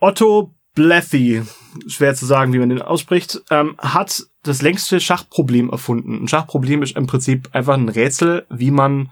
[0.00, 1.42] Otto Blethy,
[1.86, 6.22] schwer zu sagen, wie man den ausspricht, ähm, hat das längste Schachproblem erfunden.
[6.24, 9.10] Ein Schachproblem ist im Prinzip einfach ein Rätsel, wie man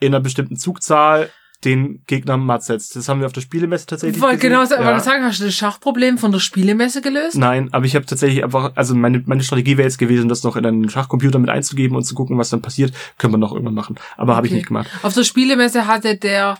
[0.00, 1.30] in einer bestimmten Zugzahl
[1.64, 2.94] den Gegner matt setzt.
[2.96, 4.50] Das haben wir auf der Spielemesse tatsächlich Wollte gesehen.
[4.50, 5.00] genau Ja.
[5.00, 7.36] sagen, hast du das Schachproblem von der Spielemesse gelöst?
[7.36, 10.56] Nein, aber ich habe tatsächlich einfach, also meine, meine Strategie wäre jetzt gewesen, das noch
[10.56, 12.92] in einen Schachcomputer mit einzugeben und zu gucken, was dann passiert.
[13.18, 13.96] Können wir noch irgendwann machen.
[14.18, 14.58] Aber habe ich Okay.
[14.58, 14.90] nicht gemacht.
[15.02, 16.58] Auf der Spielemesse hatte der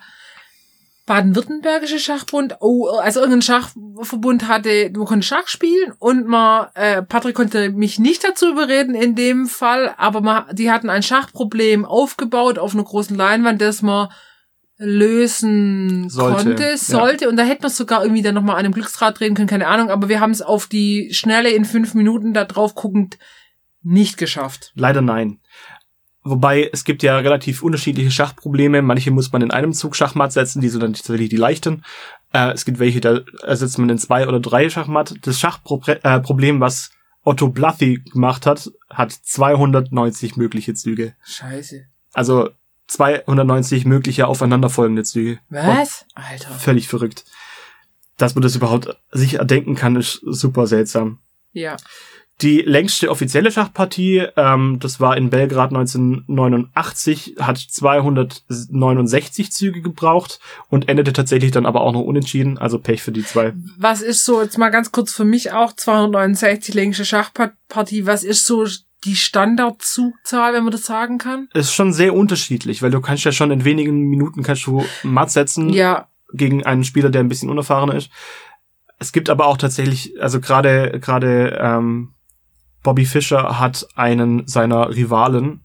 [1.06, 7.34] baden-württembergische Schachbund, oh, also irgendein Schachverbund hatte, man konnte Schach spielen und man, äh, Patrick
[7.34, 12.58] konnte mich nicht dazu überreden in dem Fall, aber man, die hatten ein Schachproblem aufgebaut
[12.58, 14.08] auf einer großen Leinwand, das man
[14.76, 16.76] lösen Sollte, konnte, ja.
[16.76, 19.68] sollte und da hätte man sogar irgendwie dann nochmal an einem Glücksrad drehen können, keine
[19.68, 23.18] Ahnung, aber wir haben es auf die Schnelle in fünf Minuten da drauf guckend
[23.82, 24.72] nicht geschafft.
[24.74, 25.40] Leider nein.
[26.26, 28.80] Wobei es gibt ja relativ unterschiedliche Schachprobleme.
[28.80, 31.84] Manche muss man in einem Zug Schachmatt setzen, die sind dann tatsächlich die leichten.
[32.32, 33.20] Äh, es gibt welche, da
[33.54, 35.14] setzt man in zwei oder drei Schachmatt.
[35.20, 36.90] Das Schachproblem, äh, was
[37.24, 41.14] Otto Blathy gemacht hat, hat 290 mögliche Züge.
[41.24, 41.84] Scheiße.
[42.14, 42.48] Also
[42.86, 45.40] 290 mögliche aufeinanderfolgende Züge.
[45.50, 46.06] Was?
[46.14, 46.50] Alter.
[46.52, 47.24] Völlig verrückt.
[48.16, 51.18] Dass man das überhaupt sich erdenken kann, ist super seltsam.
[51.52, 51.76] Ja.
[52.42, 60.88] Die längste offizielle Schachpartie, ähm, das war in Belgrad 1989, hat 269 Züge gebraucht und
[60.88, 63.52] endete tatsächlich dann aber auch noch unentschieden, also Pech für die zwei.
[63.78, 68.44] Was ist so, jetzt mal ganz kurz für mich auch, 269 längste Schachpartie, was ist
[68.46, 68.66] so
[69.04, 71.48] die Standardzugzahl, wenn man das sagen kann?
[71.54, 75.30] Ist schon sehr unterschiedlich, weil du kannst ja schon in wenigen Minuten kannst du matt
[75.30, 78.10] setzen Ja, gegen einen Spieler, der ein bisschen unerfahrener ist.
[78.98, 82.13] Es gibt aber auch tatsächlich, also gerade gerade ähm,
[82.84, 85.64] Bobby Fischer hat einen seiner Rivalen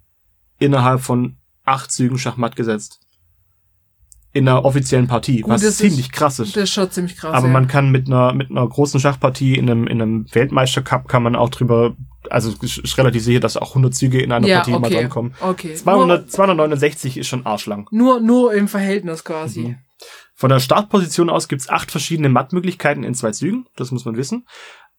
[0.58, 3.00] innerhalb von acht Zügen Schachmatt gesetzt.
[4.32, 6.56] In einer offiziellen Partie, Gut, was das ziemlich ist- krass ist.
[6.56, 7.34] das ist schon ziemlich krass.
[7.34, 7.54] Aber ja.
[7.54, 11.36] man kann mit einer mit einer großen Schachpartie in einem in einem Weltmeistercup kann man
[11.36, 11.96] auch drüber,
[12.30, 15.02] also ist relativ sicher, dass auch 100 Züge in einer ja, Partie mal okay.
[15.02, 15.34] drankommen.
[15.42, 15.74] Okay.
[15.74, 17.88] 200, 269 ist schon arschlang.
[17.92, 19.62] Nur, nur, nur im Verhältnis quasi.
[19.62, 19.78] Mhm.
[20.36, 24.48] Von der Startposition aus gibt's acht verschiedene Mattmöglichkeiten in zwei Zügen, das muss man wissen.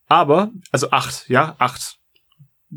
[0.06, 1.99] Aber, also acht, ja, acht.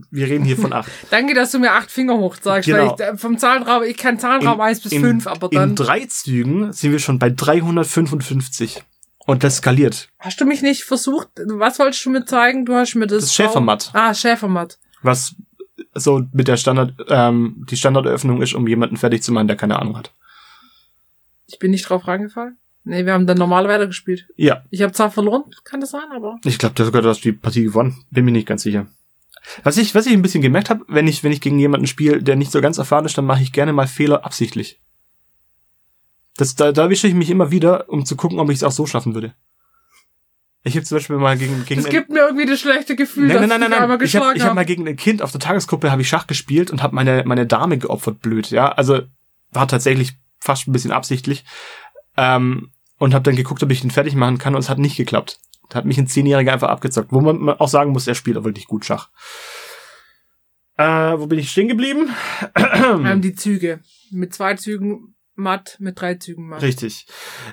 [0.10, 0.91] Wir reden hier von acht.
[1.12, 2.97] Danke, dass du mir acht Finger hoch sagst, Genau.
[2.99, 5.69] weil ich äh, vom Zahlenraum, ich kann Zahlenraum In- 1 bis in, 5, aber dann.
[5.69, 8.84] In drei Zügen sind wir schon bei 355.
[9.25, 10.10] Und das skaliert.
[10.19, 11.29] Hast du mich nicht versucht?
[11.45, 12.65] Was wolltest du mir zeigen?
[12.65, 13.21] Du hast mir das.
[13.23, 13.91] Das Schäfermatt.
[13.93, 14.79] Ah, Schäfermatt.
[15.01, 15.36] Was
[15.93, 19.79] so mit der Standard, ähm, die Standardöffnung ist, um jemanden fertig zu machen, der keine
[19.79, 20.12] Ahnung hat.
[21.47, 22.58] Ich bin nicht drauf reingefallen.
[22.84, 24.27] Nee, wir haben dann normal weitergespielt.
[24.36, 26.38] Ja, Ich habe zwar verloren, kann das sein, aber.
[26.43, 28.03] ich glaube, sogar du hast die Partie gewonnen.
[28.12, 28.88] Bin mir nicht ganz sicher.
[29.63, 32.23] Was ich, was ich ein bisschen gemerkt habe, wenn ich, wenn ich gegen jemanden spiele,
[32.23, 34.79] der nicht so ganz erfahren ist, dann mache ich gerne mal Fehler absichtlich.
[36.38, 38.71] Das, da, da wische ich mich immer wieder, um zu gucken, ob ich es auch
[38.71, 39.34] so schaffen würde.
[40.63, 43.38] Ich habe zum Beispiel mal gegen, gegen Es gibt mir irgendwie das schlechte Gefühl, Nein,
[43.38, 44.08] dass nein, nein, ich nein, einmal nein.
[44.08, 44.56] Ich habe ich hab habe.
[44.56, 47.45] mal gegen ein Kind auf der Tagesgruppe habe ich Schach gespielt und habe meine meine
[47.45, 48.71] Dame geopfert blöd, ja.
[48.71, 49.01] Also
[49.51, 51.43] war tatsächlich fast ein bisschen absichtlich.
[52.15, 54.95] Ähm, und habe dann geguckt, ob ich den fertig machen kann und es hat nicht
[54.95, 55.39] geklappt.
[55.69, 58.43] Da hat mich ein Zehnjähriger einfach abgezockt, wo man auch sagen muss, er spielt auch
[58.43, 59.10] wirklich gut Schach.
[60.78, 62.10] Äh, wo bin ich stehen geblieben?
[62.56, 63.80] ähm, die Züge.
[64.12, 66.61] Mit zwei Zügen matt, mit drei Zügen matt.
[66.61, 67.07] Richtig.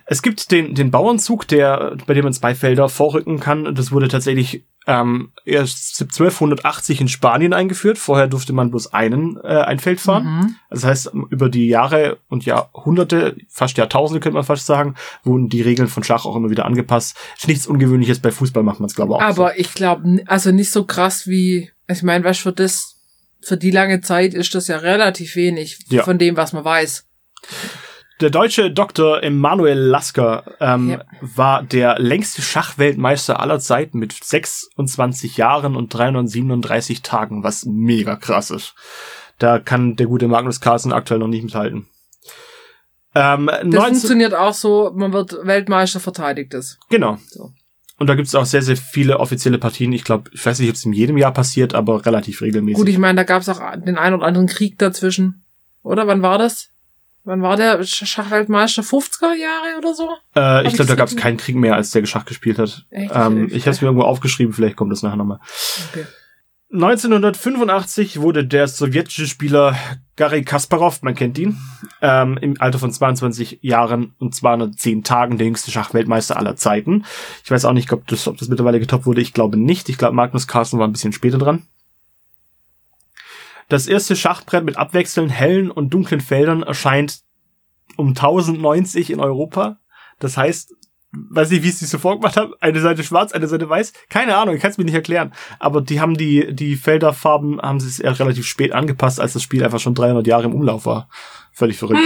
[0.07, 3.75] Es gibt den, den Bauernzug, der, bei dem man zwei Felder vorrücken kann.
[3.75, 7.99] Das wurde tatsächlich ähm, erst 1280 in Spanien eingeführt.
[7.99, 10.25] Vorher durfte man bloß einen äh, ein Feld fahren.
[10.25, 10.57] Mhm.
[10.71, 15.63] Das heißt, über die Jahre und Jahrhunderte, fast Jahrtausende könnte man fast sagen, wurden die
[15.63, 17.17] Regeln von Schach auch immer wieder angepasst.
[17.39, 18.21] Ist nichts Ungewöhnliches.
[18.21, 19.21] Bei Fußball macht man es, glaube ich, auch.
[19.23, 22.97] Aber ich glaube, also nicht so krass wie, also ich meine, was für das,
[23.43, 26.03] für die lange Zeit ist das ja relativ wenig Ja.
[26.05, 27.07] von dem, was man weiß.
[28.21, 29.23] Der deutsche Dr.
[29.23, 31.05] Emanuel Lasker ähm, Ja.
[31.23, 38.51] war der längste Schachweltmeister aller Zeiten mit 26 Jahren und 337 Tagen, was mega krass
[38.51, 38.75] ist.
[39.39, 41.87] Da kann der gute Magnus Carlsen aktuell noch nicht mithalten.
[43.15, 46.79] Ähm, Das 19, funktioniert auch so, man wird Weltmeister verteidigt es.
[46.91, 47.17] genau.
[47.29, 47.51] So.
[47.99, 49.93] Und da gibt's auch sehr, sehr viele offizielle Partien.
[49.93, 52.79] Ich glaube, ich weiß nicht, ob es in jedem Jahr passiert, aber relativ regelmäßig.
[52.79, 55.43] Gut, ich meine, da gab es auch den ein oder anderen Krieg dazwischen.
[55.83, 56.70] Oder wann war das?
[57.25, 58.83] Wann war der Sch- Schachweltmeister?
[58.83, 60.09] 50er Jahre oder so?
[60.35, 62.87] Äh, ich glaube, da gab es keinen Krieg mehr, als der Schach gespielt hat.
[62.91, 63.11] Echt?
[63.15, 65.39] Ähm, ich habe es mir irgendwo aufgeschrieben, vielleicht kommt das nachher nochmal.
[65.93, 66.07] Okay.
[66.73, 69.77] 1985 wurde der sowjetische Spieler
[70.17, 71.59] Garry Kasparov, man kennt ihn,
[72.01, 77.05] ähm, im Alter von 22 Jahren und 210 Tagen der jüngste Schachweltmeister aller Zeiten.
[77.45, 79.21] Ich weiß auch nicht, ob das, ob das mittlerweile getoppt wurde.
[79.21, 79.89] Ich glaube nicht.
[79.89, 81.63] Ich glaube, Magnus Carlsen war ein bisschen später dran.
[83.71, 87.21] Das erste Schachbrett mit abwechselnd hellen und dunklen Feldern erscheint
[87.97, 89.79] um 1090 in Europa.
[90.19, 90.75] Das heißt,
[91.13, 93.93] weiß nicht, wie es sich so vorgemacht haben, eine Seite schwarz, eine Seite weiß.
[94.09, 95.33] Keine Ahnung, ich kann es mir nicht erklären.
[95.61, 99.43] Aber die haben die, die Felderfarben haben sie es eher relativ spät angepasst, als das
[99.45, 101.09] Spiel einfach schon 300 Jahre im Umlauf war.
[101.53, 102.03] Völlig verrückt.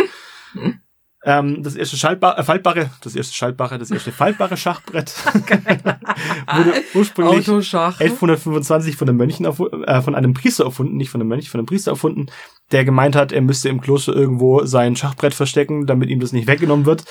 [1.26, 5.14] Ähm, das erste Schaltbare, äh, faltbare, das erste schaltbare, das erste faltbare Schachbrett
[6.54, 7.98] wurde ursprünglich Autoschach.
[7.98, 11.66] 1125 von einem Mönchen äh, von einem Priester erfunden, nicht von einem Mönch, von einem
[11.66, 12.26] Priester erfunden,
[12.72, 16.46] der gemeint hat, er müsste im Kloster irgendwo sein Schachbrett verstecken, damit ihm das nicht
[16.46, 17.04] weggenommen wird.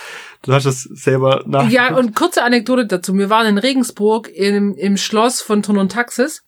[0.44, 1.68] Du hast das selber nach.
[1.72, 3.18] Ja, und kurze Anekdote dazu.
[3.18, 6.44] Wir waren in Regensburg im, im Schloss von Thun und Taxis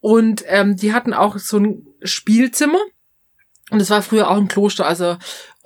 [0.00, 2.80] und ähm, die hatten auch so ein Spielzimmer
[3.70, 5.16] und es war früher auch ein Kloster, also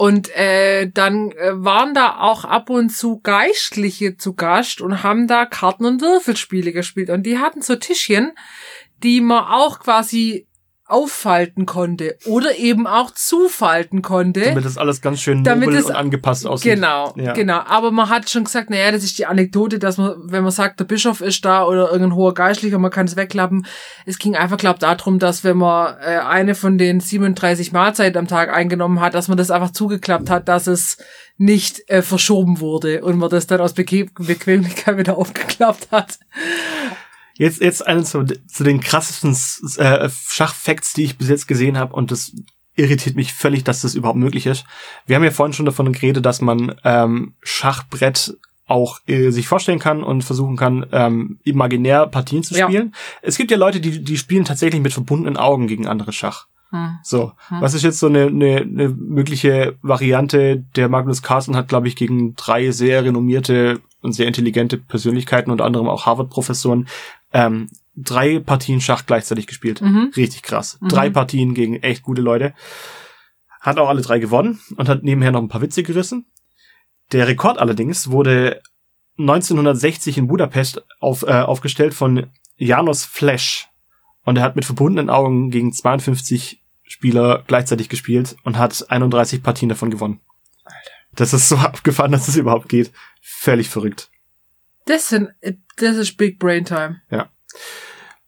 [0.00, 5.26] und äh, dann äh, waren da auch ab und zu Geistliche zu Gast und haben
[5.26, 7.10] da Karten- und Würfelspiele gespielt.
[7.10, 8.30] Und die hatten so Tischchen,
[9.02, 10.46] die man auch quasi
[10.88, 14.40] auffalten konnte oder eben auch zufalten konnte.
[14.40, 16.74] damit das alles ganz schön Damit es- und angepasst aussieht.
[16.76, 17.34] Genau, Ja.
[17.34, 17.60] genau.
[17.66, 20.80] Aber man hat schon gesagt, naja, das ist die Anekdote, dass man, wenn man sagt,
[20.80, 23.66] der Bischof ist da oder irgendein hoher Geistlicher, man kann es wegklappen.
[24.06, 28.26] Es ging einfach, glaub darum, dass wenn man äh, eine von den 37 Mahlzeiten am
[28.26, 30.96] Tag eingenommen hat, dass man das einfach zugeklappt hat, dass es
[31.36, 36.18] nicht äh, verschoben wurde und man das dann aus Bequem Bequemlichkeit wieder aufgeklappt hat.
[37.38, 39.34] Jetzt, jetzt eine zu, zu den krassesten
[39.78, 42.32] äh, Schachfacts, die ich bis jetzt gesehen habe und das
[42.74, 44.64] irritiert mich völlig, dass das überhaupt möglich ist.
[45.06, 49.78] Wir haben ja vorhin schon davon geredet, dass man ähm, Schachbrett auch äh, sich vorstellen
[49.78, 52.66] kann und versuchen kann, ähm, imaginär Partien zu Ja.
[52.68, 52.94] spielen.
[53.22, 56.46] Es gibt ja Leute, die, die spielen tatsächlich mit verbundenen Augen gegen andere Schach.
[56.70, 56.98] Hm.
[57.02, 57.62] So, Hm.
[57.62, 60.64] was ist jetzt so eine, eine, eine mögliche Variante?
[60.76, 65.64] Der Magnus Carlsen hat, glaube ich, gegen drei sehr renommierte und sehr intelligente Persönlichkeiten, unter
[65.64, 66.86] anderem auch Harvard-Professoren,
[67.32, 69.80] ähm, drei Partien Schach gleichzeitig gespielt.
[69.80, 70.12] Mhm.
[70.16, 70.78] Richtig krass.
[70.80, 70.88] Mhm.
[70.88, 72.54] Drei Partien gegen echt gute Leute.
[73.60, 76.26] Hat auch alle drei gewonnen und hat nebenher noch ein paar Witze gerissen.
[77.12, 78.62] Der Rekord allerdings wurde
[79.18, 83.68] 1960 in Budapest auf, äh, aufgestellt von Janos Flash.
[84.24, 89.68] Und er hat mit verbundenen Augen gegen 52 Spieler gleichzeitig gespielt und hat 31 Partien
[89.68, 90.20] davon gewonnen.
[91.14, 92.92] Das ist so abgefahren, dass das überhaupt geht.
[93.20, 94.10] Völlig verrückt.
[94.88, 95.28] Das sind,
[95.76, 97.02] das ist Big Brain Time.
[97.10, 97.16] Äh,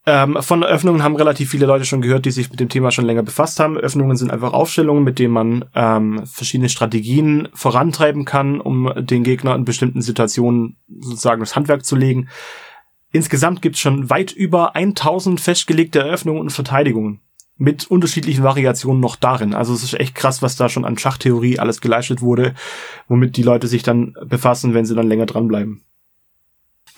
[0.07, 3.05] Ähm, von Öffnungen haben relativ viele Leute schon gehört, die sich mit dem Thema schon
[3.05, 3.77] länger befasst haben.
[3.77, 9.55] Öffnungen sind einfach Aufstellungen, mit denen man ähm, verschiedene Strategien vorantreiben kann, um den Gegner
[9.55, 12.29] in bestimmten Situationen sozusagen das Handwerk zu legen.
[13.13, 17.21] Insgesamt gibt es schon weit über 1000 festgelegte Eröffnungen und Verteidigungen
[17.57, 19.55] mit unterschiedlichen Variationen noch darin.
[19.55, 22.55] Also es ist echt krass, was da schon an Schachtheorie alles geleistet wurde,
[23.07, 25.83] womit die Leute sich dann befassen, wenn sie dann länger dranbleiben.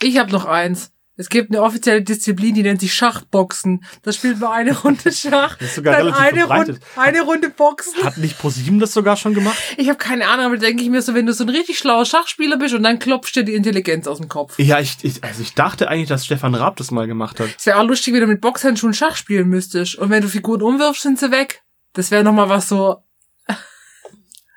[0.03, 0.91] Ich habe noch eins.
[1.15, 3.85] Es gibt eine offizielle Disziplin, die nennt sich Schachboxen.
[4.01, 6.71] Da spielt man eine Runde Schach, Das ist sogar dann relativ eine.
[6.71, 8.03] Runde, eine Runde Boxen.
[8.03, 9.55] Hat nicht ProSieben das sogar schon gemacht?
[9.77, 12.05] Ich habe keine Ahnung, aber denke ich mir so, wenn du so ein richtig schlauer
[12.05, 14.57] Schachspieler bist und dann klopft dir die Intelligenz aus dem Kopf.
[14.57, 17.49] Ja, ich, ich, also ich dachte eigentlich, dass Stefan Raab das mal gemacht hat.
[17.59, 19.95] Es wäre auch lustig, wenn du mit Boxhandschuhen Schach spielen müsstest.
[19.95, 21.61] Und wenn du Figuren umwirfst, sind sie weg.
[21.93, 23.03] Das wäre nochmal was so.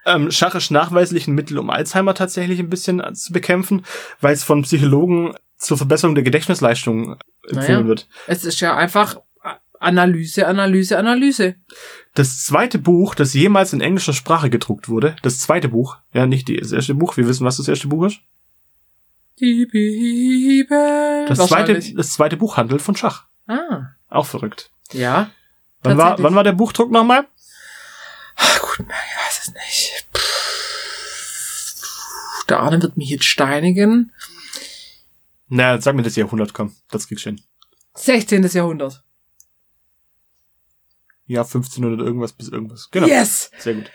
[0.07, 3.85] Ähm, Schach ist nachweislich ein Mittel, um Alzheimer tatsächlich ein bisschen zu bekämpfen,
[4.21, 7.17] weil es von Psychologen zur Verbesserung der Gedächtnisleistung
[7.49, 7.87] empfohlen Naja.
[7.87, 8.09] wird.
[8.27, 9.17] Es ist ja einfach
[9.81, 11.57] Analyse, Analyse, Analyse.
[12.15, 16.49] Das zweite Buch, das jemals in englischer Sprache gedruckt wurde, das zweite Buch, ja, nicht
[16.49, 18.21] die- das erste Buch, wir wissen, was das erste Buch ist.
[19.39, 21.27] Die Bibel.
[21.29, 23.25] Das zweite, das zweite Buch handelt von Schach.
[23.47, 24.71] Ah, Auch verrückt.
[24.93, 25.31] ja.
[25.83, 27.27] Wann war, wann war der Buchdruck nochmal?
[28.37, 30.07] Ach, gut, ich weiß nicht.
[32.49, 34.13] Der Arne wird mich jetzt steinigen.
[35.49, 37.41] Na, sag mir das Jahrhundert, komm, das kriegst du hin.
[37.95, 38.43] 16.
[38.53, 39.03] Jahrhundert.
[41.27, 42.89] Ja, 1500 irgendwas bis irgendwas.
[42.91, 43.07] Genau.
[43.09, 43.51] Yes!
[43.59, 43.91] Sehr gut.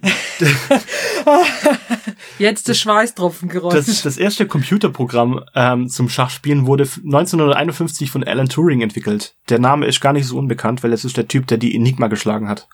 [2.38, 3.74] Jetzt der Schweißtropfen gerollt.
[3.74, 9.34] Das, das erste Computerprogramm ähm, zum Schachspielen wurde f- 1951 von Alan Turing entwickelt.
[9.48, 12.06] Der Name ist gar nicht so unbekannt, weil es ist der Typ, der die Enigma
[12.06, 12.68] geschlagen hat.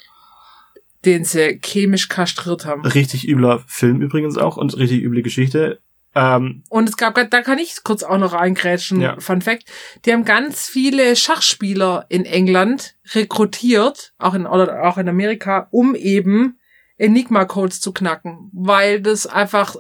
[1.05, 2.85] Den sie chemisch kastriert haben.
[2.85, 5.81] Richtig übler Film übrigens auch und richtig üble Geschichte.
[6.15, 9.19] Ähm, Und es gab, da kann ich kurz auch noch reingrätschen, Ja.
[9.19, 9.65] Fun Fact.
[10.05, 15.95] Die haben ganz viele Schachspieler in England rekrutiert, auch in, oder auch in Amerika, um
[15.97, 16.59] eben
[16.99, 19.77] Enigma-Codes zu knacken, weil das einfach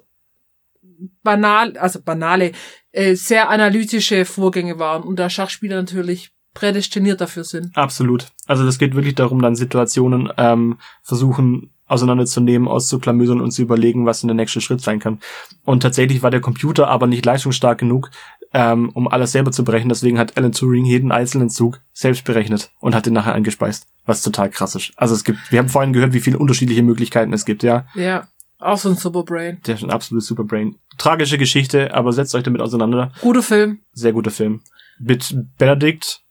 [1.22, 2.52] banal, also banale,
[2.92, 7.76] äh, sehr analytische Vorgänge waren und da Schachspieler natürlich prädestiniert dafür sind.
[7.76, 8.32] absolut.
[8.46, 14.20] Also das geht wirklich darum, dann Situationen ähm, versuchen auseinanderzunehmen, auszuklamüsern und zu überlegen, was
[14.20, 15.20] denn der nächste Schritt sein kann.
[15.64, 18.10] Und tatsächlich war der Computer aber nicht leistungsstark genug,
[18.54, 19.90] ähm, um alles selber zu berechnen.
[19.90, 24.22] Deswegen hat Alan Turing jeden einzelnen Zug selbst berechnet und hat den nachher eingespeist, was
[24.22, 24.92] total krass ist.
[24.96, 27.86] Also es gibt, wir haben vorhin gehört, wie viele unterschiedliche Möglichkeiten es gibt, ja.
[27.94, 28.28] Ja,
[28.58, 29.60] auch so ein Superbrain.
[29.66, 30.76] Der ist ein absolutes Superbrain.
[30.96, 33.12] Tragische Geschichte, aber setzt euch damit auseinander.
[33.20, 33.80] Guter Film.
[33.92, 34.62] Sehr guter Film.
[34.98, 36.23] Mit Benedict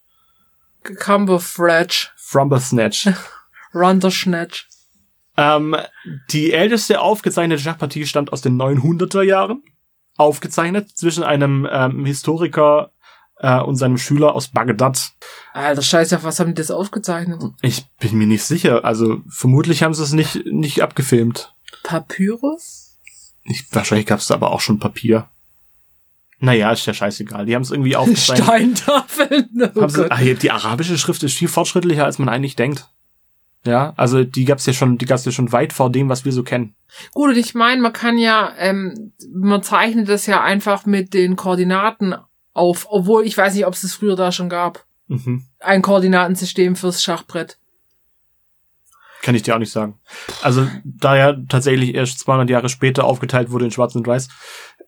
[0.84, 2.12] Cumberfletch.
[2.16, 3.10] Frumbersnatch.
[3.74, 4.68] Runderschnatch.
[5.38, 5.76] ähm,
[6.30, 9.64] die älteste aufgezeichnete Schachpartie stammt aus den 900er Jahren.
[10.16, 12.92] Aufgezeichnet zwischen einem ähm, Historiker
[13.38, 15.14] äh, und seinem Schüler aus Bagdad.
[15.54, 17.44] Alter Scheiße, auf was haben die das aufgezeichnet?
[17.62, 18.86] Ich bin mir nicht sicher.
[18.86, 21.56] Also vermutlich haben sie es nicht, nicht abgefilmt.
[21.84, 23.00] Papyrus?
[23.44, 25.30] Ich, wahrscheinlich gab es aber auch schon Papier.
[26.44, 27.46] Naja, ist ja scheißegal.
[27.46, 28.80] Die haben es irgendwie aufgezeichnet.
[28.80, 29.72] Steintafeln.
[29.76, 32.90] Oh sie, ah, die arabische Schrift ist viel fortschrittlicher, als man eigentlich denkt.
[33.66, 36.34] Ja, also die gab's ja schon, die gab's ja schon weit vor dem, was wir
[36.34, 36.76] so kennen.
[37.14, 41.38] Gut, und ich meine, man kann ja, ähm, man zeichnet das ja einfach mit den
[41.38, 42.14] Koordinaten
[42.54, 44.86] auf, obwohl ich weiß nicht, ob es das früher da schon gab.
[45.08, 45.46] Mhm.
[45.60, 47.58] Ein Koordinatensystem fürs Schachbrett.
[49.24, 49.96] Kann ich dir auch nicht sagen.
[50.42, 54.28] Also, da ja tatsächlich erst 200 Jahre später aufgeteilt wurde in Schwarz und Weiß,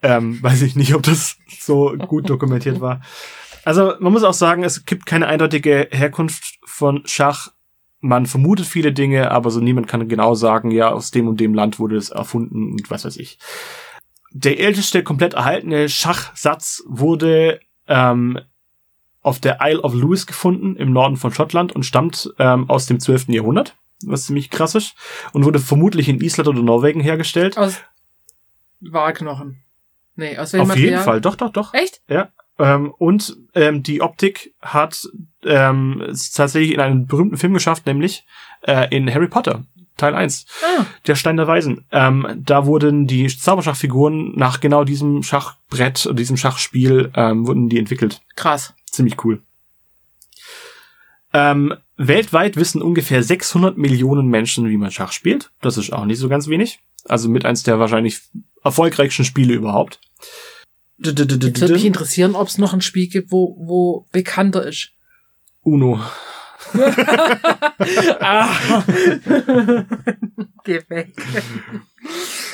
[0.03, 2.99] ähm, weiß ich nicht, ob das so gut dokumentiert war.
[3.63, 7.53] Also, man muss auch sagen, es gibt keine eindeutige Herkunft von Schach.
[8.01, 11.53] Man vermutet viele Dinge, aber so niemand kann genau sagen, ja, aus dem und dem
[11.53, 13.39] Land wurde es erfunden und was weiß ich.
[14.31, 18.41] Der älteste komplett erhaltene Schachsatz wurde ähm,
[19.21, 22.99] auf der Isle of Lewis gefunden, im Norden von Schottland und stammt ähm, aus dem
[22.99, 23.29] 12.
[23.29, 23.77] Jahrhundert
[24.07, 24.95] was ziemlich krass ist,
[25.33, 27.57] und wurde vermutlich in Island oder Norwegen hergestellt.
[27.57, 27.81] Aus
[28.79, 29.63] Walknochen.
[30.15, 30.99] Nee, aus welchem Auf jeden?
[31.01, 31.73] Fall, doch, doch, doch.
[31.73, 32.01] Echt?
[32.57, 35.07] Ähm, und ähm, die Optik hat
[35.43, 38.25] ähm, es tatsächlich in einen berühmten Film geschafft, nämlich
[38.61, 39.65] äh, in Harry Potter,
[39.97, 41.85] Teil 1, Ah, der Stein der Weisen.
[41.91, 48.21] Ähm, da wurden die Zauberschachfiguren nach genau diesem Schachbrett, diesem Schachspiel, ähm, wurden die entwickelt.
[48.35, 48.73] krass.
[48.89, 49.41] Ziemlich cool.
[51.33, 55.51] Ähm, weltweit wissen ungefähr 600 Millionen Menschen, wie man Schach spielt.
[55.61, 56.79] Das ist auch nicht so ganz wenig.
[57.05, 58.21] Also mit eins der wahrscheinlich
[58.63, 59.99] erfolgreichsten Spiele überhaupt.
[60.97, 64.91] Jetzt würde mich interessieren, ob es noch ein Spiel gibt, wo, wo bekannter ist.
[65.61, 65.99] Uno.
[68.19, 68.49] ah.
[70.63, 71.13] Geh weg.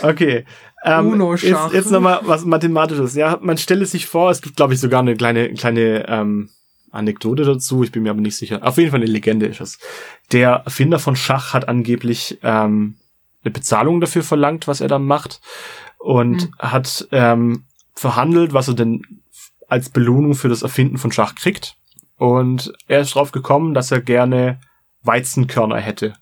[0.01, 0.45] Okay.
[0.83, 1.65] Ähm, Uno-Schach.
[1.65, 3.15] Jetzt, jetzt nochmal was Mathematisches.
[3.15, 6.49] Ja, man stelle sich vor, es gibt, glaube ich, sogar eine kleine, kleine ähm,
[6.91, 7.83] Anekdote dazu.
[7.83, 8.59] Ich bin mir aber nicht sicher.
[8.61, 9.79] Auf jeden Fall eine Legende ist es.
[10.31, 12.97] Der Erfinder von Schach hat angeblich ähm,
[13.43, 15.41] eine Bezahlung dafür verlangt, was er da macht.
[15.97, 16.51] Und Hm.
[16.59, 17.63] hat ähm,
[17.95, 19.01] verhandelt, was er denn
[19.67, 21.75] als Belohnung für das Erfinden von Schach kriegt.
[22.17, 24.59] Und er ist drauf gekommen, dass er gerne
[25.03, 26.13] Weizenkörner hätte.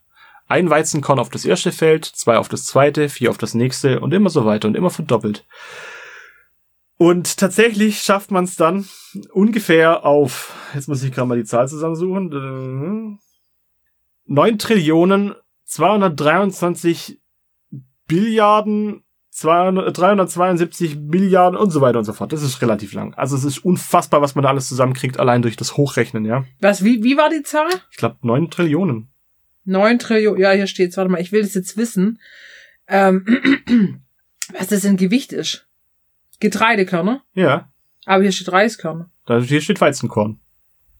[0.48, 4.14] Ein Weizenkorn auf das erste Feld, zwei auf das zweite, vier auf das nächste und
[4.14, 5.46] immer so weiter und immer verdoppelt.
[7.02, 8.86] Und tatsächlich schafft man es dann
[9.32, 13.20] ungefähr auf, jetzt muss ich gerade mal die Zahl zusammensuchen,
[14.26, 15.34] 9 Trillionen
[15.64, 17.22] 223
[18.06, 22.34] Billiarden 200, 372 Milliarden und so weiter und so fort.
[22.34, 23.14] Das ist relativ lang.
[23.14, 26.44] Also es ist unfassbar, was man da alles zusammenkriegt, allein durch das Hochrechnen, ja.
[26.60, 27.70] Was, wie, wie war die Zahl?
[27.92, 29.08] Ich glaube 9 Trillionen.
[29.64, 30.42] Neun Trillionen.
[30.42, 30.98] Ja, hier steht's.
[30.98, 32.20] Warte mal, ich will das jetzt wissen.
[32.90, 33.24] Ähm,
[34.52, 35.69] was das in Gewicht ist.
[36.40, 37.24] Getreidekörner.
[37.34, 37.70] Ja,
[38.06, 39.10] Aber hier steht Reiskörner.
[39.26, 40.40] da hier steht Weizenkorn.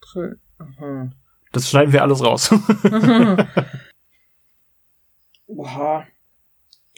[0.00, 1.10] Trill- Aha.
[1.52, 2.50] Das schneiden wir alles raus.
[5.46, 6.06] Oha.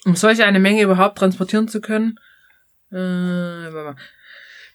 [0.04, 2.18] Um solch eine Menge überhaupt transportieren zu können.
[2.90, 3.70] Äh,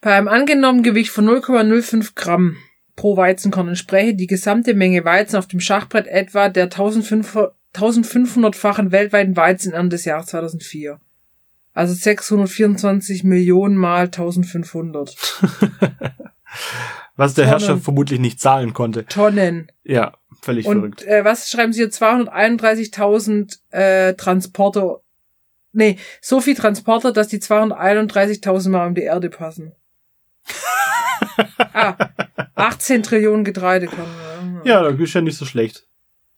[0.02, 2.56] bei einem angenommenen Gewicht von 0,05 Gramm
[2.96, 9.36] pro Weizenkorn entspräche die gesamte Menge Weizen auf dem Schachbrett etwa der 1500 1500-fachen weltweiten
[9.36, 11.00] Weizenernte des Jahres 2004.
[11.78, 15.16] Also 624 Millionen mal 1500
[17.16, 17.50] Was der Tonnen.
[17.50, 19.06] Herrscher vermutlich nicht zahlen konnte.
[19.06, 19.72] Tonnen.
[19.84, 21.04] Ja, völlig Und verrückt.
[21.04, 21.92] äh, was schreiben Sie hier?
[21.92, 25.02] 231.000 äh, Transporter.
[25.72, 29.74] Nee, so viel Transporter, dass die 231.000 Mal um die Erde passen.
[31.74, 32.10] ah,
[32.56, 34.62] 18 Trillionen Getreidekörner.
[34.64, 35.86] Ja, das ist ja nicht so schlecht.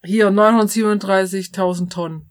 [0.04, 2.29] Hier 937.000 Tonnen.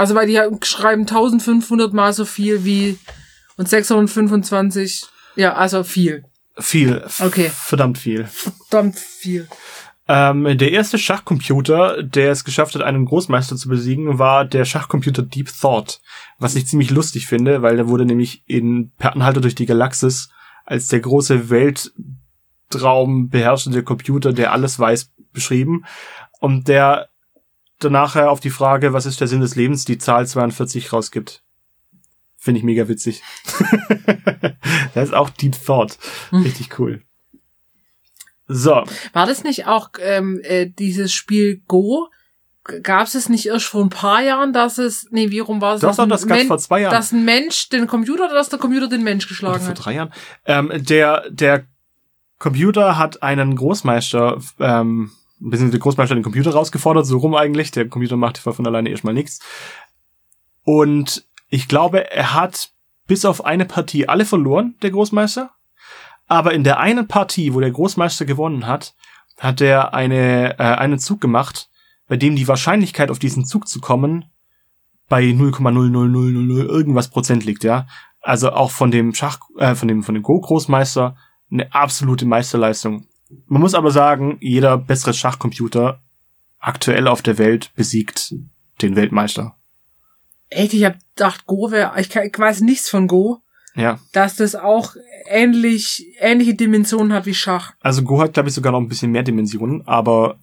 [0.00, 2.98] Also weil die schreiben 1500 mal so viel wie
[3.58, 5.04] und 625.
[5.36, 6.24] Ja, also viel.
[6.56, 7.04] Viel.
[7.18, 7.50] Okay.
[7.54, 8.24] Verdammt viel.
[8.24, 9.46] Verdammt viel.
[10.08, 15.20] Ähm, der erste Schachcomputer, der es geschafft hat, einen Großmeister zu besiegen, war der Schachcomputer
[15.20, 16.00] Deep Thought.
[16.38, 20.30] Was ich ziemlich lustig finde, weil der wurde nämlich in Per Anhalter durch die Galaxis
[20.64, 25.84] als der große Weltraum beherrschende Computer, der alles weiß, beschrieben.
[26.40, 27.09] Und der
[27.80, 31.42] danach auf die Frage, was ist der Sinn des Lebens, die Zahl 42 rausgibt.
[32.36, 33.22] Finde ich mega witzig.
[34.94, 35.98] das ist auch Deep Thought.
[36.30, 36.42] Hm.
[36.42, 37.02] Richtig cool.
[38.52, 42.08] So, War das nicht auch ähm, äh, dieses Spiel Go?
[42.82, 45.74] Gab es es nicht erst vor ein paar Jahren, dass es, nee, wie rum war
[45.74, 45.80] es?
[45.80, 46.92] Doch, dass doch, das Men- vor zwei Jahren.
[46.92, 49.84] Dass ein Mensch den Computer oder dass der Computer den Mensch Oder geschlagen vor hat?
[49.84, 50.12] drei Jahren.
[50.46, 51.66] Ähm, der, der
[52.38, 55.10] Computer hat einen Großmeister, ähm,
[55.40, 57.70] beziehungsweise der Großmeister hat den Computer rausgefordert, so rum eigentlich.
[57.70, 59.40] Der Computer macht von alleine erstmal nichts.
[60.64, 62.70] Und ich glaube, er hat
[63.06, 65.50] bis auf eine Partie alle verloren, der Großmeister.
[66.28, 68.94] Aber in der einen Partie, wo der Großmeister gewonnen hat,
[69.38, 71.68] hat er eine, äh, einen Zug gemacht,
[72.06, 74.26] bei dem die Wahrscheinlichkeit, auf diesen Zug zu kommen,
[75.08, 77.86] bei 0,00000 irgendwas Prozent liegt, ja.
[78.20, 81.16] Also auch von dem Schach, äh, von dem, von dem Go-Großmeister
[81.50, 83.06] eine absolute Meisterleistung.
[83.46, 86.00] Man muss aber sagen, jeder bessere Schachcomputer
[86.58, 88.34] aktuell auf der Welt besiegt
[88.82, 89.56] den Weltmeister.
[90.48, 93.38] Echt, ich hab gedacht, Go wäre, ich, ich weiß nichts von Go,
[93.76, 93.98] Ja.
[94.12, 94.96] dass das auch
[95.28, 97.72] ähnlich, ähnliche Dimensionen hat wie Schach.
[97.80, 100.38] Also Go hat, glaube ich, sogar noch ein bisschen mehr Dimensionen, aber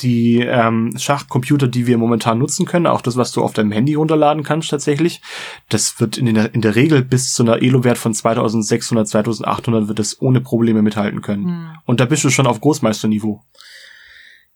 [0.00, 3.94] die ähm, Schachcomputer, die wir momentan nutzen können, auch das, was du auf deinem Handy
[3.94, 5.20] runterladen kannst tatsächlich,
[5.68, 10.00] das wird in der, in der Regel bis zu einer Elo-Wert von 2600, 2800 wird
[10.00, 11.44] es ohne Probleme mithalten können.
[11.44, 11.68] Hm.
[11.84, 13.42] Und da bist du schon auf Großmeisterniveau.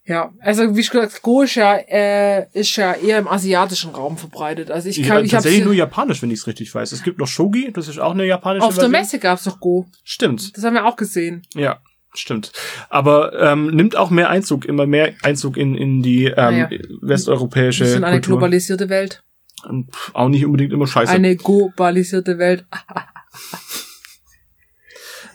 [0.09, 4.17] Ja, also wie ich gesagt, Go ist ja, äh, ist ja eher im asiatischen Raum
[4.17, 4.71] verbreitet.
[4.71, 6.93] Also ich kann, kann ich tatsächlich nur japanisch, wenn ich es richtig weiß.
[6.93, 9.01] Es gibt noch Shogi, das ist auch eine japanische auf der Version.
[9.03, 9.85] Messe gab's doch Go.
[10.05, 11.43] Stimmt, Das haben wir auch gesehen.
[11.55, 11.79] ja,
[12.15, 12.53] stimmt.
[12.89, 16.71] Aber ähm, nimmt auch mehr Einzug, immer mehr Einzug in, in die ähm, Naja.
[17.01, 18.39] westeuropäische Wir sind eine Kultur.
[18.39, 19.23] globalisierte Welt.
[19.69, 21.13] Und pff, auch nicht unbedingt immer scheiße.
[21.13, 22.65] Eine globalisierte Welt.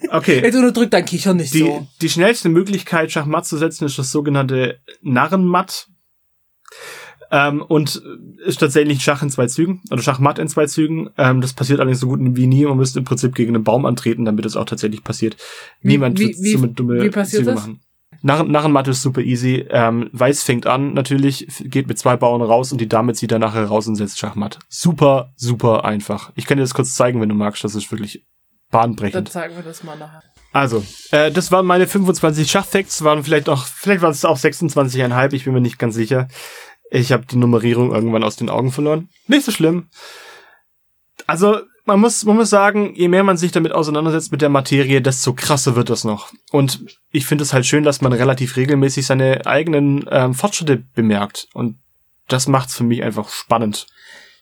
[0.09, 0.41] okay.
[0.43, 1.87] Jetzt unterdrückt dein Kichern nicht Die, so.
[2.01, 5.87] die schnellste Möglichkeit, Schachmatt zu setzen, ist das sogenannte Narrenmatt.
[7.35, 7.99] Ähm, und
[8.45, 11.09] ist tatsächlich Schach in zwei Zügen oder Schachmatt in zwei Zügen.
[11.17, 12.63] Ähm, das passiert allerdings so gut wie nie.
[12.63, 15.35] Man müsste im Prinzip gegen einen Baum antreten, damit es auch tatsächlich passiert.
[15.81, 17.55] Wie- Niemand wie- wird wie- so mit dumme Züge das?
[17.55, 17.79] machen.
[18.21, 19.65] Narren, ist super easy.
[19.69, 23.41] Ähm, Weiß fängt an, natürlich, geht mit zwei Bauern raus und die Dame zieht dann
[23.41, 24.59] nachher raus und setzt Schachmatt.
[24.69, 26.31] Super, super einfach.
[26.35, 27.63] Ich kann dir das kurz zeigen, wenn du magst.
[27.63, 28.23] Das ist wirklich
[28.71, 29.29] Dann bahnbrechend.
[29.29, 30.21] zeigen wir das mal nachher.
[30.51, 35.33] Also, äh, das waren meine 25 Schachfacts, waren vielleicht auch, vielleicht waren es auch 26,5,
[35.33, 36.27] ich bin mir nicht ganz sicher.
[36.95, 39.09] Ich habe die Nummerierung irgendwann aus den Augen verloren.
[39.25, 39.87] Nicht so schlimm.
[41.25, 45.01] Also, man muss, man muss sagen, je mehr man sich damit auseinandersetzt mit der Materie,
[45.01, 46.31] desto krasser wird das noch.
[46.51, 51.47] Und ich finde es halt schön, dass man relativ regelmäßig seine eigenen ähm, Fortschritte bemerkt.
[51.53, 51.79] Und
[52.27, 53.87] das macht's für mich einfach spannend.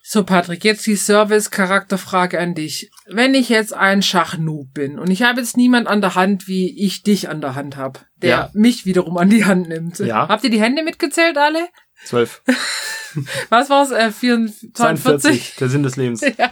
[0.03, 2.91] So, Patrick, jetzt die Service-Charakterfrage an dich.
[3.05, 6.75] Wenn ich jetzt ein Schachnoob bin und ich habe jetzt niemand an der Hand, wie
[6.85, 8.49] ich dich an der Hand habe, der Ja.
[8.53, 9.99] mich wiederum an die Hand nimmt.
[9.99, 10.27] Ja.
[10.27, 11.67] Habt ihr die Hände mitgezählt alle?
[12.05, 12.41] Zwölf.
[13.49, 13.91] Was war's?
[13.91, 15.55] Äh, 44, 42?
[15.55, 16.21] Der Sinn des Lebens.
[16.37, 16.51] ja,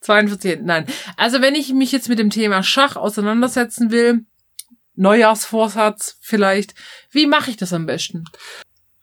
[0.00, 0.66] 42 Hände.
[0.66, 0.86] Nein.
[1.16, 4.24] Also wenn ich mich jetzt mit dem Thema Schach auseinandersetzen will,
[4.96, 6.74] Neujahrsvorsatz vielleicht,
[7.10, 8.24] wie mache ich das am besten?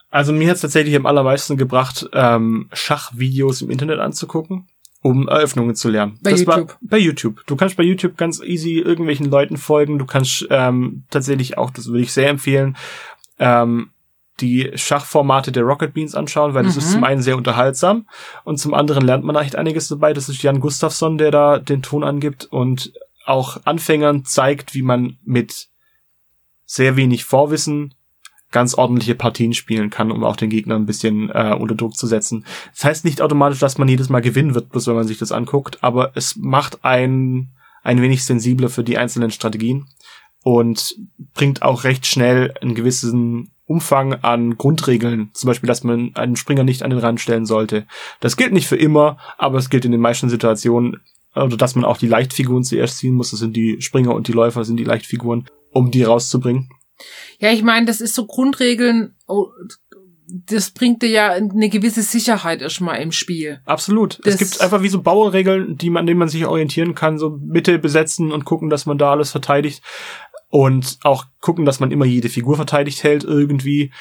[0.10, 4.68] Also mir hat's tatsächlich am allermeisten gebracht, ähm, Schachvideos im Internet anzugucken,
[5.02, 6.20] um Eröffnungen zu lernen.
[6.22, 6.78] Bei War, YouTube?
[6.82, 7.44] bei YouTube.
[7.46, 10.00] Du kannst bei YouTube ganz easy irgendwelchen Leuten folgen.
[10.00, 12.78] Du kannst ähm, tatsächlich auch, das würde ich sehr empfehlen,
[13.40, 13.92] ähm,
[14.40, 16.80] die Schachformate der Rocket Beans anschauen, weil das Mhm.
[16.80, 18.08] ist zum einen sehr unterhaltsam
[18.44, 20.14] und zum anderen lernt man echt einiges dabei.
[20.14, 22.94] Das ist Jan Gustafsson, der da den Ton angibt und
[23.26, 25.68] auch Anfängern zeigt, wie man mit
[26.66, 27.94] sehr wenig Vorwissen
[28.52, 32.08] ganz ordentliche Partien spielen kann, um auch den Gegner ein bisschen äh, unter Druck zu
[32.08, 32.46] setzen.
[32.74, 35.34] Das heißt nicht automatisch, dass man jedes Mal gewinnen wird, bloß wenn man sich das
[35.34, 39.88] anguckt, aber es macht einen ein wenig sensibler für die einzelnen Strategien
[40.44, 40.96] und
[41.34, 46.64] bringt auch recht schnell einen gewissen Umfang an Grundregeln, zum Beispiel, dass man einen Springer
[46.64, 47.86] nicht an den Rand stellen sollte.
[48.22, 51.02] Das gilt nicht für immer, aber es gilt in den meisten Situationen,
[51.36, 54.32] oder dass man auch die Leichtfiguren zuerst ziehen muss, das sind die Springer und die
[54.34, 56.70] Läufer, sind die Leichtfiguren, um die rauszubringen.
[57.40, 59.48] Ja, ich meine, das ist so Grundregeln, oh,
[60.30, 63.62] das bringt dir ja eine gewisse Sicherheit erstmal im Spiel.
[63.66, 64.20] Absolut.
[64.26, 67.18] Das- es gibt einfach wie so Bauregeln, die man, an denen man sich orientieren kann,
[67.18, 69.82] so Mitte besetzen und gucken, dass man da alles verteidigt
[70.66, 73.92] und auch gucken, dass man immer jede Figur verteidigt hält irgendwie.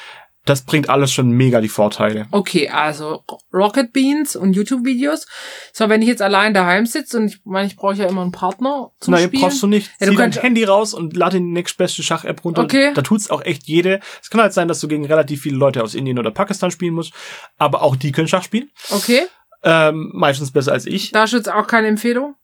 [0.45, 2.25] Das bringt alles schon mega die Vorteile.
[2.31, 5.27] Okay, also Rocket Beans und YouTube-Videos.
[5.73, 8.31] So, wenn ich jetzt allein daheim sitze und ich meine, ich brauche ja immer einen
[8.31, 9.41] Partner zum Nein, Spielen.
[9.41, 9.91] brauchst du nicht.
[9.99, 12.63] Ja, du Zieh dein Handy raus und lade die nächstbeste Schach-App runter.
[12.63, 12.91] Okay.
[12.95, 13.99] Da tut's auch echt jede.
[14.21, 16.93] Es kann halt sein, dass du gegen relativ viele Leute aus Indien oder Pakistan spielen
[16.93, 17.11] musst,
[17.57, 18.69] aber auch die können Schach spielen.
[18.91, 19.23] Okay,
[19.63, 21.11] Ähm, meistens besser als ich.
[21.11, 22.35] da ist jetzt auch keine Empfehlung.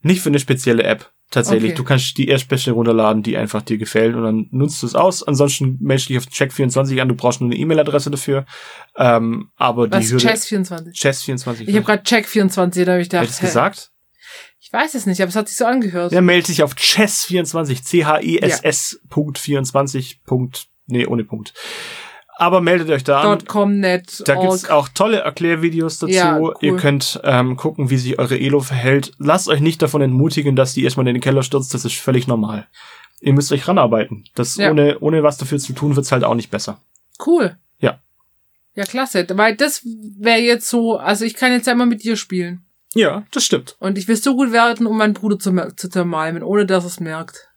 [0.00, 1.12] Nicht für eine spezielle App.
[1.30, 1.72] Tatsächlich.
[1.72, 1.76] Okay.
[1.76, 5.24] Du kannst die erstbeste runterladen, die einfach dir gefällt und dann nutzt du es aus.
[5.24, 7.08] Ansonsten meldest du dich auf Check24 an.
[7.08, 8.46] Du brauchst nur eine E-Mail-Adresse dafür.
[8.96, 10.10] Ähm, aber die Was?
[10.10, 10.24] Hürde...
[10.24, 10.94] Chess 24.
[10.94, 11.62] Chess24.
[11.66, 13.46] Ich habe gerade Check 24, da habe ich gedacht, ich hä?
[13.46, 13.90] gesagt?
[14.66, 16.10] ich weiß es nicht, aber es hat sich so angehört.
[16.10, 17.84] Ja, melde dich auf Chess24.
[17.84, 20.24] C-H-E-S-S Punkt 24.
[20.24, 21.54] Punkt, nee, ohne Punkt.
[22.38, 23.44] Aber meldet euch da an.
[23.46, 24.70] .com, net, Da gibt's org.
[24.70, 26.12] auch tolle Erklärvideos dazu.
[26.12, 26.54] Ja, cool.
[26.60, 29.12] Ihr könnt ähm, gucken, wie sich eure Elo verhält.
[29.18, 31.72] Lasst euch nicht davon entmutigen, dass die erstmal in den Keller stürzt.
[31.72, 32.66] Das ist völlig normal.
[33.20, 34.24] Ihr müsst euch ranarbeiten.
[34.34, 34.70] Das Ja.
[34.70, 36.78] ohne, ohne was dafür zu tun, wird's halt auch nicht besser.
[37.24, 37.56] Cool.
[37.78, 38.00] Ja.
[38.74, 39.26] Ja, klasse.
[39.30, 42.66] Weil das wäre jetzt so, also ich kann jetzt immer mit dir spielen.
[42.94, 43.76] Ja, das stimmt.
[43.78, 47.00] Und ich will so gut werden, um meinen Bruder zu, zu zermalmen, ohne dass es
[47.00, 47.48] merkt.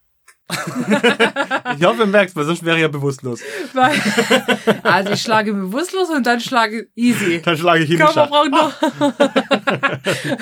[1.78, 3.39] Ich hoffe, ihr merkt, weil sonst wäre ich ja bewusstlos.
[4.84, 7.41] Also ich schlage bewusstlos und dann schlage easy.
[7.43, 8.74] Dann schlage ich ihn Komm, braucht noch.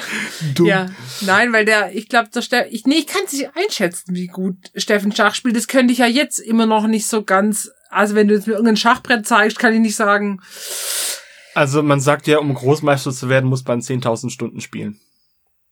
[0.55, 0.65] Dumm.
[0.65, 0.87] Ja,
[1.21, 4.27] nein, weil der, ich glaube, der Steff, ich, nee, ich kann es nicht einschätzen, wie
[4.27, 5.55] gut Steffen Schach spielt.
[5.55, 7.69] Das könnte ich ja jetzt immer noch nicht so ganz.
[7.89, 10.41] Also wenn du jetzt mir irgendein Schachbrett zeigst, kann ich nicht sagen.
[11.53, 14.99] Also man sagt ja, um Großmeister zu werden, muss man 10.000 Stunden spielen.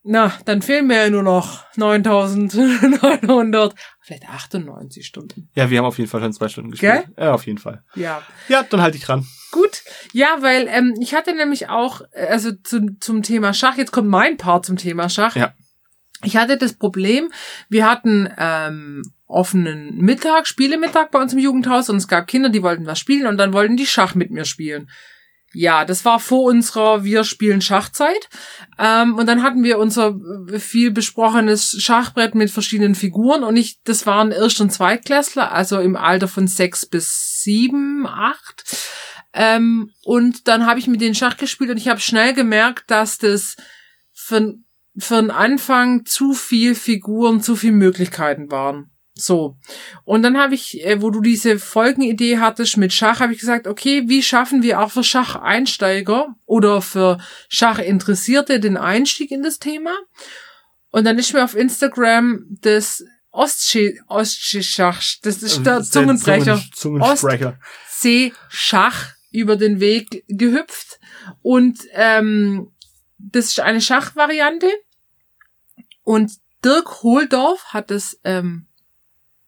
[0.08, 5.50] Na, dann fehlen mir ja nur noch 9900, vielleicht 98 Stunden.
[5.56, 7.08] Ja, wir haben auf jeden Fall schon zwei Stunden gespielt.
[7.18, 7.84] Ja, auf jeden Fall.
[7.96, 8.22] Ja.
[8.48, 9.26] Ja, dann halte ich ran.
[9.52, 9.82] Gut,
[10.14, 14.08] ja, weil ähm, ich hatte nämlich auch, äh, also zum, zum Thema Schach, jetzt kommt
[14.08, 15.36] mein Part zum Thema Schach.
[15.36, 15.56] Ja.
[16.24, 17.32] Ich hatte das Problem,
[17.70, 22.62] wir hatten ähm, offenen Mittag, Spielemittag bei uns im Jugendhaus und es gab Kinder, die
[22.62, 24.88] wollten was spielen und dann wollten die Schach mit mir spielen.
[25.56, 28.30] Ja, das war vor unserer Wir spielen Schachzeit.
[28.78, 30.16] Ähm, und dann hatten wir unser
[30.52, 35.80] äh, viel besprochenes Schachbrett mit verschiedenen Figuren und ich, das waren Erst- und Zweitklässler, also
[35.80, 38.64] im Alter von sechs bis sieben, acht.
[39.34, 43.18] Ähm, und dann habe ich mit denen Schach gespielt und ich habe schnell gemerkt, dass
[43.18, 43.56] das
[44.14, 44.56] für,
[44.98, 48.92] für den Anfang zu viel Figuren, zu viel Möglichkeiten waren.
[49.18, 49.56] So.
[50.04, 53.66] Und dann habe ich, äh, wo du diese Folgenidee hattest mit Schach, habe ich gesagt,
[53.66, 59.96] okay, wie schaffen wir auch für Schacheinsteiger oder für Schachinteressierte den Einstieg in das Thema?
[60.92, 66.62] Und dann ist mir auf Instagram das Ostsee, Ostseeschach, das ist der Zungenbrecher.
[66.74, 67.60] Zungen, Zungensprecher.
[67.90, 71.00] C Schach über den Weg gehüpft
[71.42, 72.72] und ähm,
[73.18, 74.70] das ist eine Schachvariante
[76.04, 76.32] und
[76.64, 78.68] Dirk Hohldorf hat es ähm,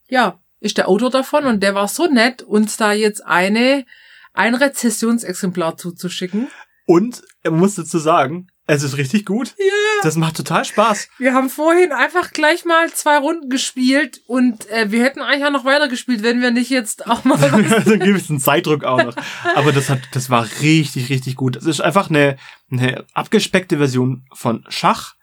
[0.09, 3.85] ja ist der Autor davon und der war so nett uns da jetzt eine
[4.33, 6.47] ein Rezessionsexemplar zuzuschicken.
[6.85, 9.55] Und er muss dazu sagen, es ist richtig gut.
[9.57, 9.65] Ja.
[10.03, 11.09] Das macht total Spaß.
[11.17, 15.51] Wir haben vorhin einfach gleich mal zwei Runden gespielt und äh, wir hätten eigentlich auch
[15.51, 19.03] noch weiter gespielt, wenn wir nicht jetzt auch mal was so einen gewissen Zeitdruck auch
[19.03, 19.15] noch.
[19.55, 21.55] Aber das hat, das war richtig, richtig gut.
[21.55, 22.37] Es ist einfach eine,
[22.69, 25.15] eine abgespeckte Version von Schach.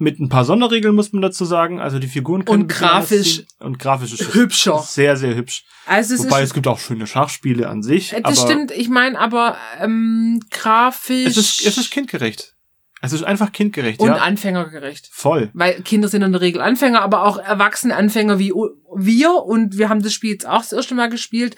[0.00, 1.80] Mit ein paar Sonderregeln muss man dazu sagen.
[1.80, 4.78] Also die Figuren können Und grafisch und grafisch ist hübscher.
[4.78, 5.64] sehr, sehr hübsch.
[5.86, 8.12] Also es Wobei ist es gibt auch schöne Schachspiele an sich.
[8.12, 12.54] Äh, Das stimmt, ich meine aber ähm, grafisch Es ist, es ist kindgerecht.
[13.00, 14.16] Es ist einfach kindgerecht, und ja.
[14.16, 15.08] anfängergerecht.
[15.12, 15.50] Voll.
[15.54, 19.34] Weil Kinder sind in der Regel Anfänger, aber auch erwachsene Anfänger wie wir.
[19.44, 21.56] Und wir haben das Spiel jetzt auch das erste Mal gespielt.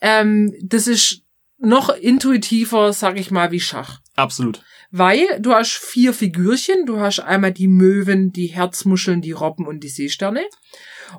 [0.00, 1.22] Ähm, das ist
[1.58, 4.00] noch intuitiver, sag ich mal, wie Schach.
[4.16, 4.62] Absolut.
[4.90, 6.86] Weil du hast vier Figürchen.
[6.86, 10.42] Du hast einmal die Möwen, die Herzmuscheln, die Robben und die Seesterne.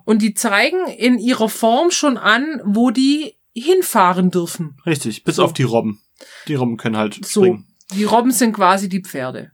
[0.05, 4.77] Und die zeigen in ihrer Form schon an, wo die hinfahren dürfen.
[4.85, 5.23] Richtig.
[5.23, 5.43] Bis So.
[5.43, 6.01] auf die Robben.
[6.47, 7.41] Die Robben können halt So.
[7.43, 7.67] springen.
[7.93, 9.51] Die Robben sind quasi die Pferde.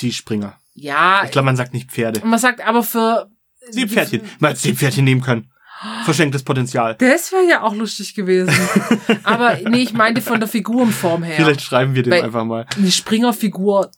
[0.00, 0.58] Die Springer.
[0.74, 2.20] Ja, Ich glaube, man sagt nicht Pferde.
[2.26, 3.30] man sagt aber für
[3.70, 4.22] Seepferdchen.
[4.40, 5.51] Man hätte Seepferdchen nehmen können.
[6.04, 6.94] Verschenktes Potenzial.
[6.98, 8.54] Das wäre ja auch lustig gewesen.
[9.24, 11.36] aber nee, ich meinte von der Figurenform her.
[11.36, 12.66] Vielleicht schreiben wir den Weil- einfach mal.
[12.76, 13.90] Eine Springerfigur,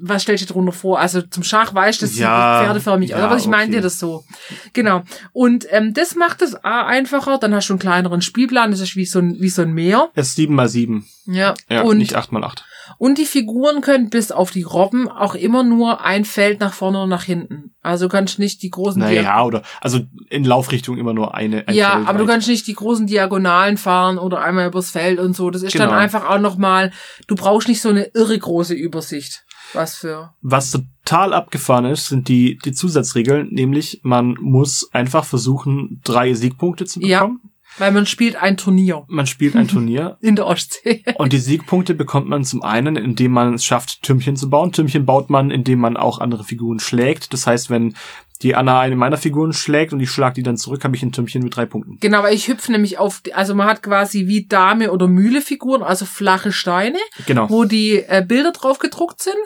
[0.00, 1.00] was stellst du dir drunter vor?
[1.00, 3.72] Also zum Schach weißt du, das Ja, sieht pferdeförmig ja, aber ich meine okay.
[3.76, 4.24] dir das so.
[4.72, 5.02] Genau.
[5.32, 8.96] Und ähm, das macht es A einfacher, dann hast du einen kleineren Spielplan, das ist
[8.96, 10.10] wie so ein, wie so ein Meer.
[10.14, 11.06] Es ist 7 mal 7.
[11.26, 11.54] Ja.
[11.70, 12.64] Ja, und, nicht 8 mal 8.
[12.98, 16.98] und die Figuren können bis auf die Robben auch immer nur ein Feld nach vorne
[16.98, 17.74] oder nach hinten.
[17.82, 21.66] Also du kannst nicht die großen Naja, oder, also in Laufrichtung immer nur eine.
[21.68, 22.30] ein Ja, Feld aber du weit.
[22.32, 25.50] kannst nicht die großen Diagonalen fahren oder einmal übers Feld und so.
[25.50, 26.00] Das ist dann Genau.
[26.00, 26.92] einfach auch nochmal,
[27.26, 29.44] du brauchst nicht so eine irre große Übersicht.
[29.72, 30.32] Was für.
[30.42, 36.84] Was total abgefahren ist, sind die, die Zusatzregeln, nämlich man muss einfach versuchen, drei Siegpunkte
[36.84, 37.30] zu Ja.
[37.78, 41.04] Weil man spielt ein Turnier Man spielt ein Turnier in der Ostsee.
[41.16, 44.72] und die Siegpunkte bekommt man zum einen, indem man es schafft, Türmchen zu bauen.
[44.72, 47.32] Türmchen baut man, indem man auch andere Figuren schlägt.
[47.32, 47.94] Das heißt, wenn
[48.42, 51.12] die Anna eine meiner Figuren schlägt und ich schlag die dann zurück, habe ich ein
[51.12, 51.98] Türmchen mit drei Punkten.
[52.00, 55.40] Genau, weil ich hüpfe nämlich auf, die- also man hat quasi wie Dame oder Mühle
[55.40, 57.48] Figuren, also flache Steine, Genau.
[57.48, 59.36] wo die äh, Bilder drauf gedruckt sind.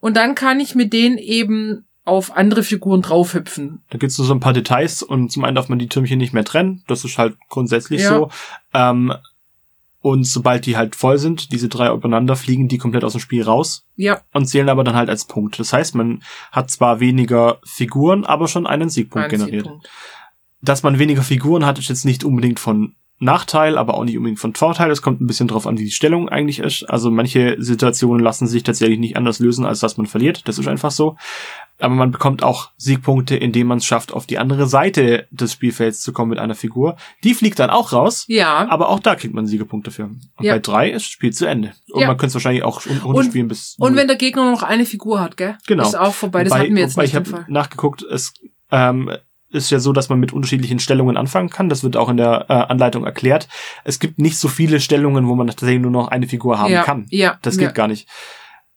[0.00, 3.82] Und dann kann ich mit denen eben auf andere Figuren draufhüpfen.
[3.90, 6.32] Da gibt's nur so ein paar Details und zum einen darf man die Türmchen nicht
[6.32, 6.82] mehr trennen.
[6.88, 8.08] Das ist halt grundsätzlich Ja.
[8.08, 8.30] so.
[8.74, 9.12] Ähm,
[10.00, 13.42] und sobald die halt voll sind, diese drei aufeinander, fliegen die komplett aus dem Spiel
[13.42, 15.58] raus Ja, und zählen aber dann halt als Punkt.
[15.58, 19.64] Das heißt, man hat zwar weniger Figuren, aber schon einen Siegpunkt ein generiert.
[19.64, 19.88] Siegpunkt.
[20.62, 24.38] Dass man weniger Figuren hat, ist jetzt nicht unbedingt von Nachteil, aber auch nicht unbedingt
[24.38, 24.90] von Vorteil.
[24.90, 26.84] Es kommt ein bisschen drauf an, wie die Stellung eigentlich ist.
[26.88, 30.46] Also manche Situationen lassen sich tatsächlich nicht anders lösen, als dass man verliert.
[30.46, 31.16] Das ist einfach so.
[31.80, 36.00] Aber man bekommt auch Siegpunkte, indem man es schafft, auf die andere Seite des Spielfelds
[36.00, 36.96] zu kommen mit einer Figur.
[37.24, 38.24] Die fliegt dann auch raus.
[38.28, 40.04] Ja, Aber auch da kriegt man Siegepunkte für.
[40.04, 40.54] Und Ja.
[40.54, 41.72] bei drei ist das Spiel zu Ende.
[41.92, 42.06] Und Ja.
[42.08, 43.76] man könnte es wahrscheinlich auch un- Und- runterspielen bis.
[43.78, 45.56] und wenn der Gegner noch eine Figur hat, gell?
[45.66, 45.82] Genau.
[45.84, 46.44] Ist auch vorbei.
[46.44, 48.32] Das Wobei- hatten wir jetzt nicht ich habe nachgeguckt, es
[48.70, 49.10] ähm,
[49.50, 51.68] ist ja so, dass man mit unterschiedlichen Stellungen anfangen kann.
[51.68, 53.48] Das wird auch in der äh, Anleitung erklärt.
[53.84, 56.82] Es gibt nicht so viele Stellungen, wo man tatsächlich nur noch eine Figur haben ja,
[56.82, 57.06] kann.
[57.10, 57.66] Ja, Das ja.
[57.66, 58.08] geht gar nicht.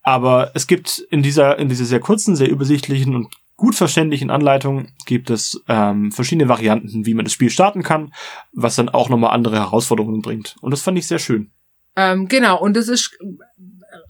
[0.01, 4.88] Aber es gibt in dieser, in dieser sehr kurzen, sehr übersichtlichen und gut verständlichen Anleitung
[5.05, 8.11] gibt es ähm, verschiedene Varianten, wie man das Spiel starten kann,
[8.51, 10.55] was dann auch nochmal andere Herausforderungen bringt.
[10.61, 11.51] Und das fand ich sehr schön.
[11.95, 13.15] Ähm, genau, und das ist,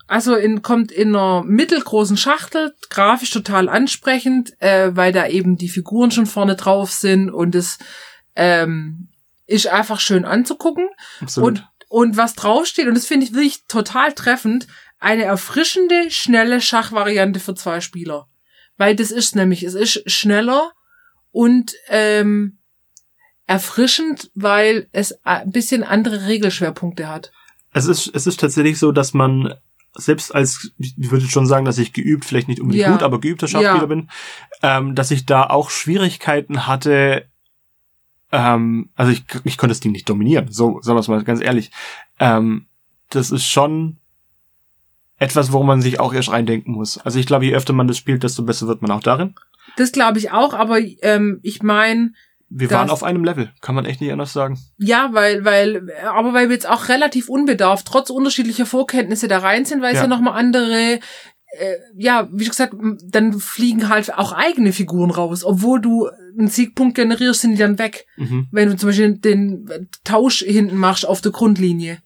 [0.08, 5.70] also in, kommt in einer mittelgroßen Schachtel, grafisch total ansprechend, äh, weil da eben die
[5.70, 7.80] Figuren schon vorne drauf sind und es
[8.36, 9.10] ähm,
[9.48, 10.88] ist einfach schön anzugucken.
[11.22, 11.50] Absolut.
[11.50, 14.68] Und, und was draufsteht, und das finde ich wirklich total treffend,
[15.00, 18.28] eine erfrischende, schnelle Schachvariante für zwei Spieler.
[18.78, 20.72] Weil das ist nämlich, es ist schneller
[21.32, 22.60] und ähm,
[23.48, 27.32] erfrischend, weil es ein bisschen andere Regelschwerpunkte hat.
[27.74, 29.54] Es ist, es ist tatsächlich so, dass man
[29.94, 32.92] selbst als, ich würde schon sagen, dass ich geübt, vielleicht nicht unbedingt Ja.
[32.92, 33.86] gut, aber geübter Schachspieler Ja.
[33.86, 34.10] bin,
[34.64, 37.26] ähm, dass ich da auch Schwierigkeiten hatte,
[38.32, 41.42] ähm, also ich, ich konnte das Ding nicht dominieren, so sagen wir es mal ganz
[41.42, 41.72] ehrlich.
[42.20, 42.68] Ähm,
[43.10, 43.98] das ist schon
[45.18, 46.98] etwas, worum man sich auch erst reindenken muss.
[46.98, 49.36] Also ich glaube, je öfter man das spielt, desto besser wird man auch darin.
[49.78, 52.14] Das glaube ich auch, aber ähm, ich meine,
[52.54, 54.60] Wir waren auf einem Level, kann man echt nicht anders sagen.
[54.78, 59.64] ja, weil, weil, aber weil wir jetzt auch relativ unbedarft, trotz unterschiedlicher Vorkenntnisse da rein
[59.64, 60.04] sind, weil es Ja.
[60.04, 61.00] ja nochmal andere,
[61.52, 62.74] äh, ja, wie gesagt,
[63.04, 65.44] dann fliegen halt auch eigene Figuren raus.
[65.44, 68.08] Obwohl du einen Siegpunkt generierst, sind die dann weg.
[68.16, 68.48] Mhm.
[68.52, 69.70] Wenn du zum Beispiel den
[70.04, 71.98] Tausch hinten machst auf der Grundlinie.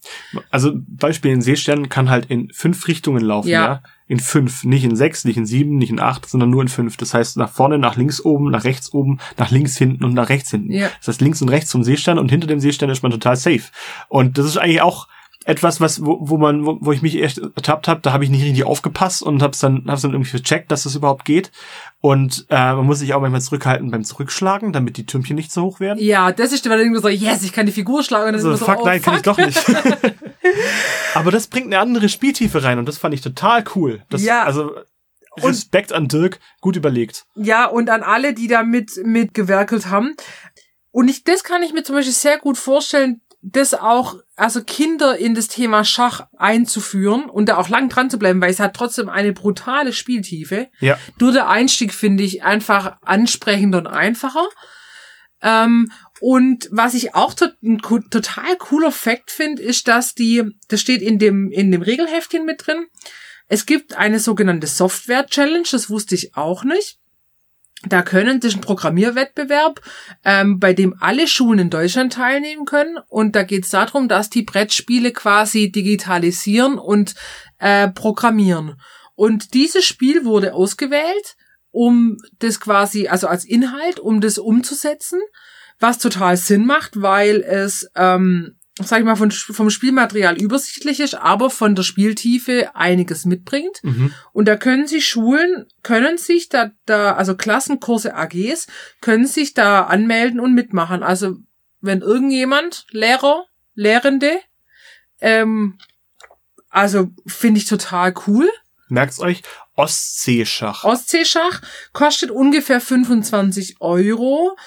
[0.49, 3.65] Also Beispiel in Seestern kann halt in fünf Richtungen laufen, ja.
[3.65, 3.83] Ja.
[4.07, 6.95] In fünf, nicht in sechs, nicht in sieben, nicht in acht, sondern nur in fünf.
[6.97, 10.29] Das heißt nach vorne, nach links oben, nach rechts oben, nach links hinten und nach
[10.29, 10.71] rechts hinten.
[10.71, 10.89] Ja.
[10.99, 13.63] Das heißt links und rechts zum Seestern und hinter dem Seestern ist man total safe.
[14.07, 15.07] Und das ist eigentlich auch
[15.45, 18.31] etwas, was wo, wo man wo, wo ich mich echt ertappt habe, da habe ich
[18.31, 21.51] nicht richtig aufgepasst und hab's dann hab's dann irgendwie gecheckt, dass das überhaupt geht
[22.01, 25.61] und äh, man muss sich auch manchmal zurückhalten beim Zurückschlagen, damit die Türmchen nicht so
[25.61, 26.03] hoch werden.
[26.03, 28.51] Ja, das ist wenn du so yes, ich kann die Figur schlagen und dann So,
[28.51, 29.37] ist man fuck, so, oh, nein, kann ich fuck.
[29.37, 29.63] doch nicht.
[31.13, 34.03] Aber das bringt eine andere Spieltiefe rein und das fand ich total cool.
[34.09, 34.43] Das, Ja.
[34.43, 34.71] Also
[35.37, 37.25] Respekt an Dirk, gut überlegt.
[37.35, 40.15] Ja, und an alle, die da mit, mitgewerkelt haben.
[40.91, 45.17] Und ich, das kann ich mir zum Beispiel sehr gut vorstellen, das auch, also Kinder
[45.17, 48.75] in das Thema Schach einzuführen und da auch lang dran zu bleiben, weil es hat
[48.75, 50.67] trotzdem eine brutale Spieltiefe.
[50.79, 50.97] Ja.
[51.19, 54.47] Nur der Einstieg finde ich einfach ansprechender und einfacher.
[55.43, 55.91] Ähm,
[56.21, 57.47] und was ich auch to
[58.09, 62.65] total cooler Fakt finde, ist, dass die, das steht in dem, in dem Regelheftchen mit
[62.65, 62.87] drin,
[63.47, 66.97] es gibt eine sogenannte Software-Challenge, das wusste ich auch nicht.
[67.87, 69.81] Da können, das ist ein Programmierwettbewerb,
[70.23, 72.97] ähm, bei dem alle Schulen in Deutschland teilnehmen können.
[73.09, 77.15] Und da geht es darum, dass die Brettspiele quasi digitalisieren und
[77.59, 78.79] äh, programmieren.
[79.15, 81.35] Und dieses Spiel wurde ausgewählt,
[81.71, 85.19] um das quasi, also als Inhalt, um das umzusetzen,
[85.79, 91.15] was total Sinn macht, weil es, ähm, sag ich mal, von, vom Spielmaterial übersichtlich ist,
[91.15, 93.79] aber von der Spieltiefe einiges mitbringt.
[93.83, 94.13] Mhm.
[94.33, 98.67] Und da können sich Schulen, können sich da, da, also Klassenkurse AGs,
[98.99, 101.03] können sich da anmelden und mitmachen.
[101.03, 101.37] Also
[101.79, 103.45] wenn irgendjemand, Lehrer,
[103.75, 104.39] Lehrende,
[105.21, 105.77] ähm,
[106.69, 108.49] also finde ich total cool.
[108.89, 109.41] Merkt's euch,
[109.75, 110.83] Ostseeschach.
[110.83, 111.61] Ostseeschach
[111.93, 114.57] kostet ungefähr 25 Euro.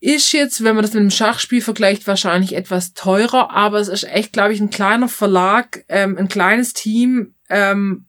[0.00, 4.04] Ist jetzt, wenn man das mit einem Schachspiel vergleicht, wahrscheinlich etwas teurer, aber es ist
[4.04, 7.34] echt, glaube ich, ein kleiner Verlag, ähm, ein kleines Team.
[7.48, 8.06] Ähm,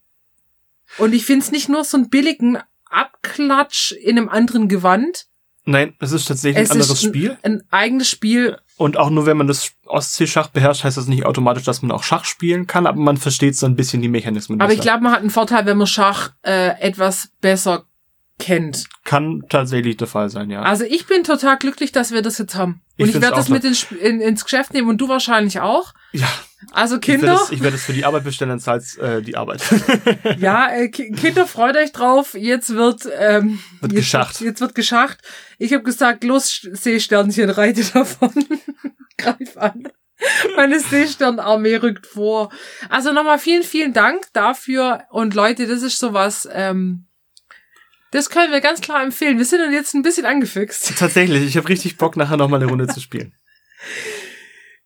[0.97, 2.57] und ich finde es nicht nur so einen billigen
[2.89, 5.27] Abklatsch in einem anderen Gewand.
[5.65, 7.37] Nein, es ist tatsächlich Es ein anderes ein, Spiel.
[7.43, 8.57] ein eigenes Spiel.
[8.77, 12.03] Und auch nur wenn man das Ostseeschach beherrscht, heißt das nicht automatisch, dass man auch
[12.03, 14.61] Schach spielen kann, aber man versteht so ein bisschen die Mechanismen.
[14.61, 17.86] Aber ich glaube, man hat einen Vorteil, wenn man Schach äh, etwas besser
[18.39, 18.85] kennt.
[19.03, 20.61] Kann tatsächlich der Fall sein, ja.
[20.61, 22.81] Also ich bin total glücklich, dass wir das jetzt haben.
[22.95, 25.59] Ich Und ich, find's werde das mit ins, in, ins Geschäft nehmen und du wahrscheinlich
[25.59, 25.93] auch.
[26.11, 26.27] ja,
[26.71, 29.61] Also ich Kinder, ich werde es für die Arbeit bestellen, dann zahlt äh, die Arbeit.
[30.39, 32.33] ja, äh, Ki- Kinder, freut euch drauf.
[32.35, 34.41] Jetzt wird, ähm, Wird jetzt, geschacht.
[34.41, 35.17] Jetzt wird geschacht.
[35.57, 38.31] Ich habe gesagt, los Seesternchen, reite davon.
[39.17, 39.87] Greif an.
[40.55, 42.51] Meine Seesternarmee rückt vor.
[42.89, 45.03] Also nochmal vielen, vielen Dank dafür.
[45.09, 47.06] Und Leute, das ist sowas, ähm,
[48.11, 49.37] das können wir ganz klar empfehlen.
[49.37, 50.97] Wir sind dann jetzt ein bisschen angefixt.
[50.97, 53.33] tatsächlich, ich habe richtig Bock, nachher nochmal eine Runde zu spielen.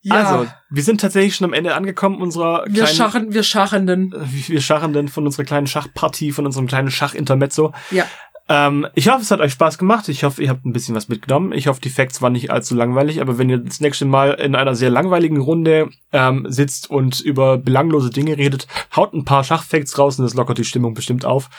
[0.03, 4.11] Ja, Also, wir sind tatsächlich schon am Ende angekommen unserer wir kleinen, schachen, wir schachenden.
[4.13, 7.72] äh, wir Schachenden von unserer kleinen Schachpartie, von unserem kleinen Schachintermezzo.
[7.91, 8.07] Ja.
[8.49, 10.09] Ähm, ich hoffe, es hat euch Spaß gemacht.
[10.09, 11.51] Ich hoffe, ihr habt ein bisschen was mitgenommen.
[11.53, 13.22] Ich hoffe, die Facts waren nicht allzu langweilig.
[13.22, 17.59] Aber wenn ihr das nächste Mal in einer sehr langweiligen Runde ähm, sitzt und über
[17.59, 21.49] belanglose Dinge redet, haut ein paar Schachfacts raus und das lockert die Stimmung bestimmt auf.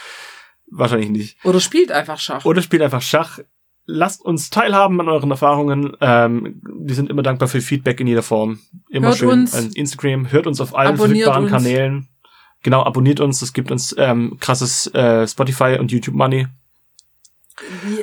[0.75, 1.45] Wahrscheinlich nicht.
[1.45, 2.45] Oder spielt einfach Schach.
[2.45, 3.39] Oder spielt einfach Schach.
[3.85, 5.97] Lasst uns teilhaben an euren Erfahrungen.
[6.01, 8.61] Ähm, wir sind immer dankbar für Feedback in jeder Form.
[8.89, 9.55] Immer Hört schön uns.
[9.55, 10.31] an Instagram.
[10.33, 11.53] Hört uns auf allen Abonniert verfügbaren uns.
[11.53, 12.09] Kanälen.
[12.62, 13.41] Genau, abonniert uns.
[13.41, 16.47] Das gibt uns ähm, krasses äh, Spotify und YouTube Money.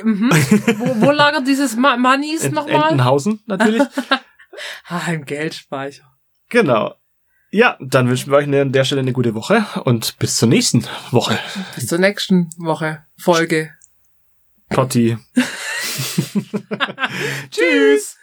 [0.03, 0.29] Mhm.
[0.77, 2.91] wo, wo lagert dieses Ma Moneys In nochmal?
[2.91, 3.83] Entenhausen natürlich.
[4.89, 6.03] Ah, im Geldspeicher.
[6.49, 6.93] genau.
[7.51, 10.85] Ja, dann wünschen wir euch an der Stelle eine gute Woche und bis zur nächsten
[11.11, 11.39] Woche.
[11.75, 13.05] Bis zur nächsten Woche.
[13.17, 13.71] Folge.
[14.69, 15.17] Potti.
[17.51, 18.17] Tschüss.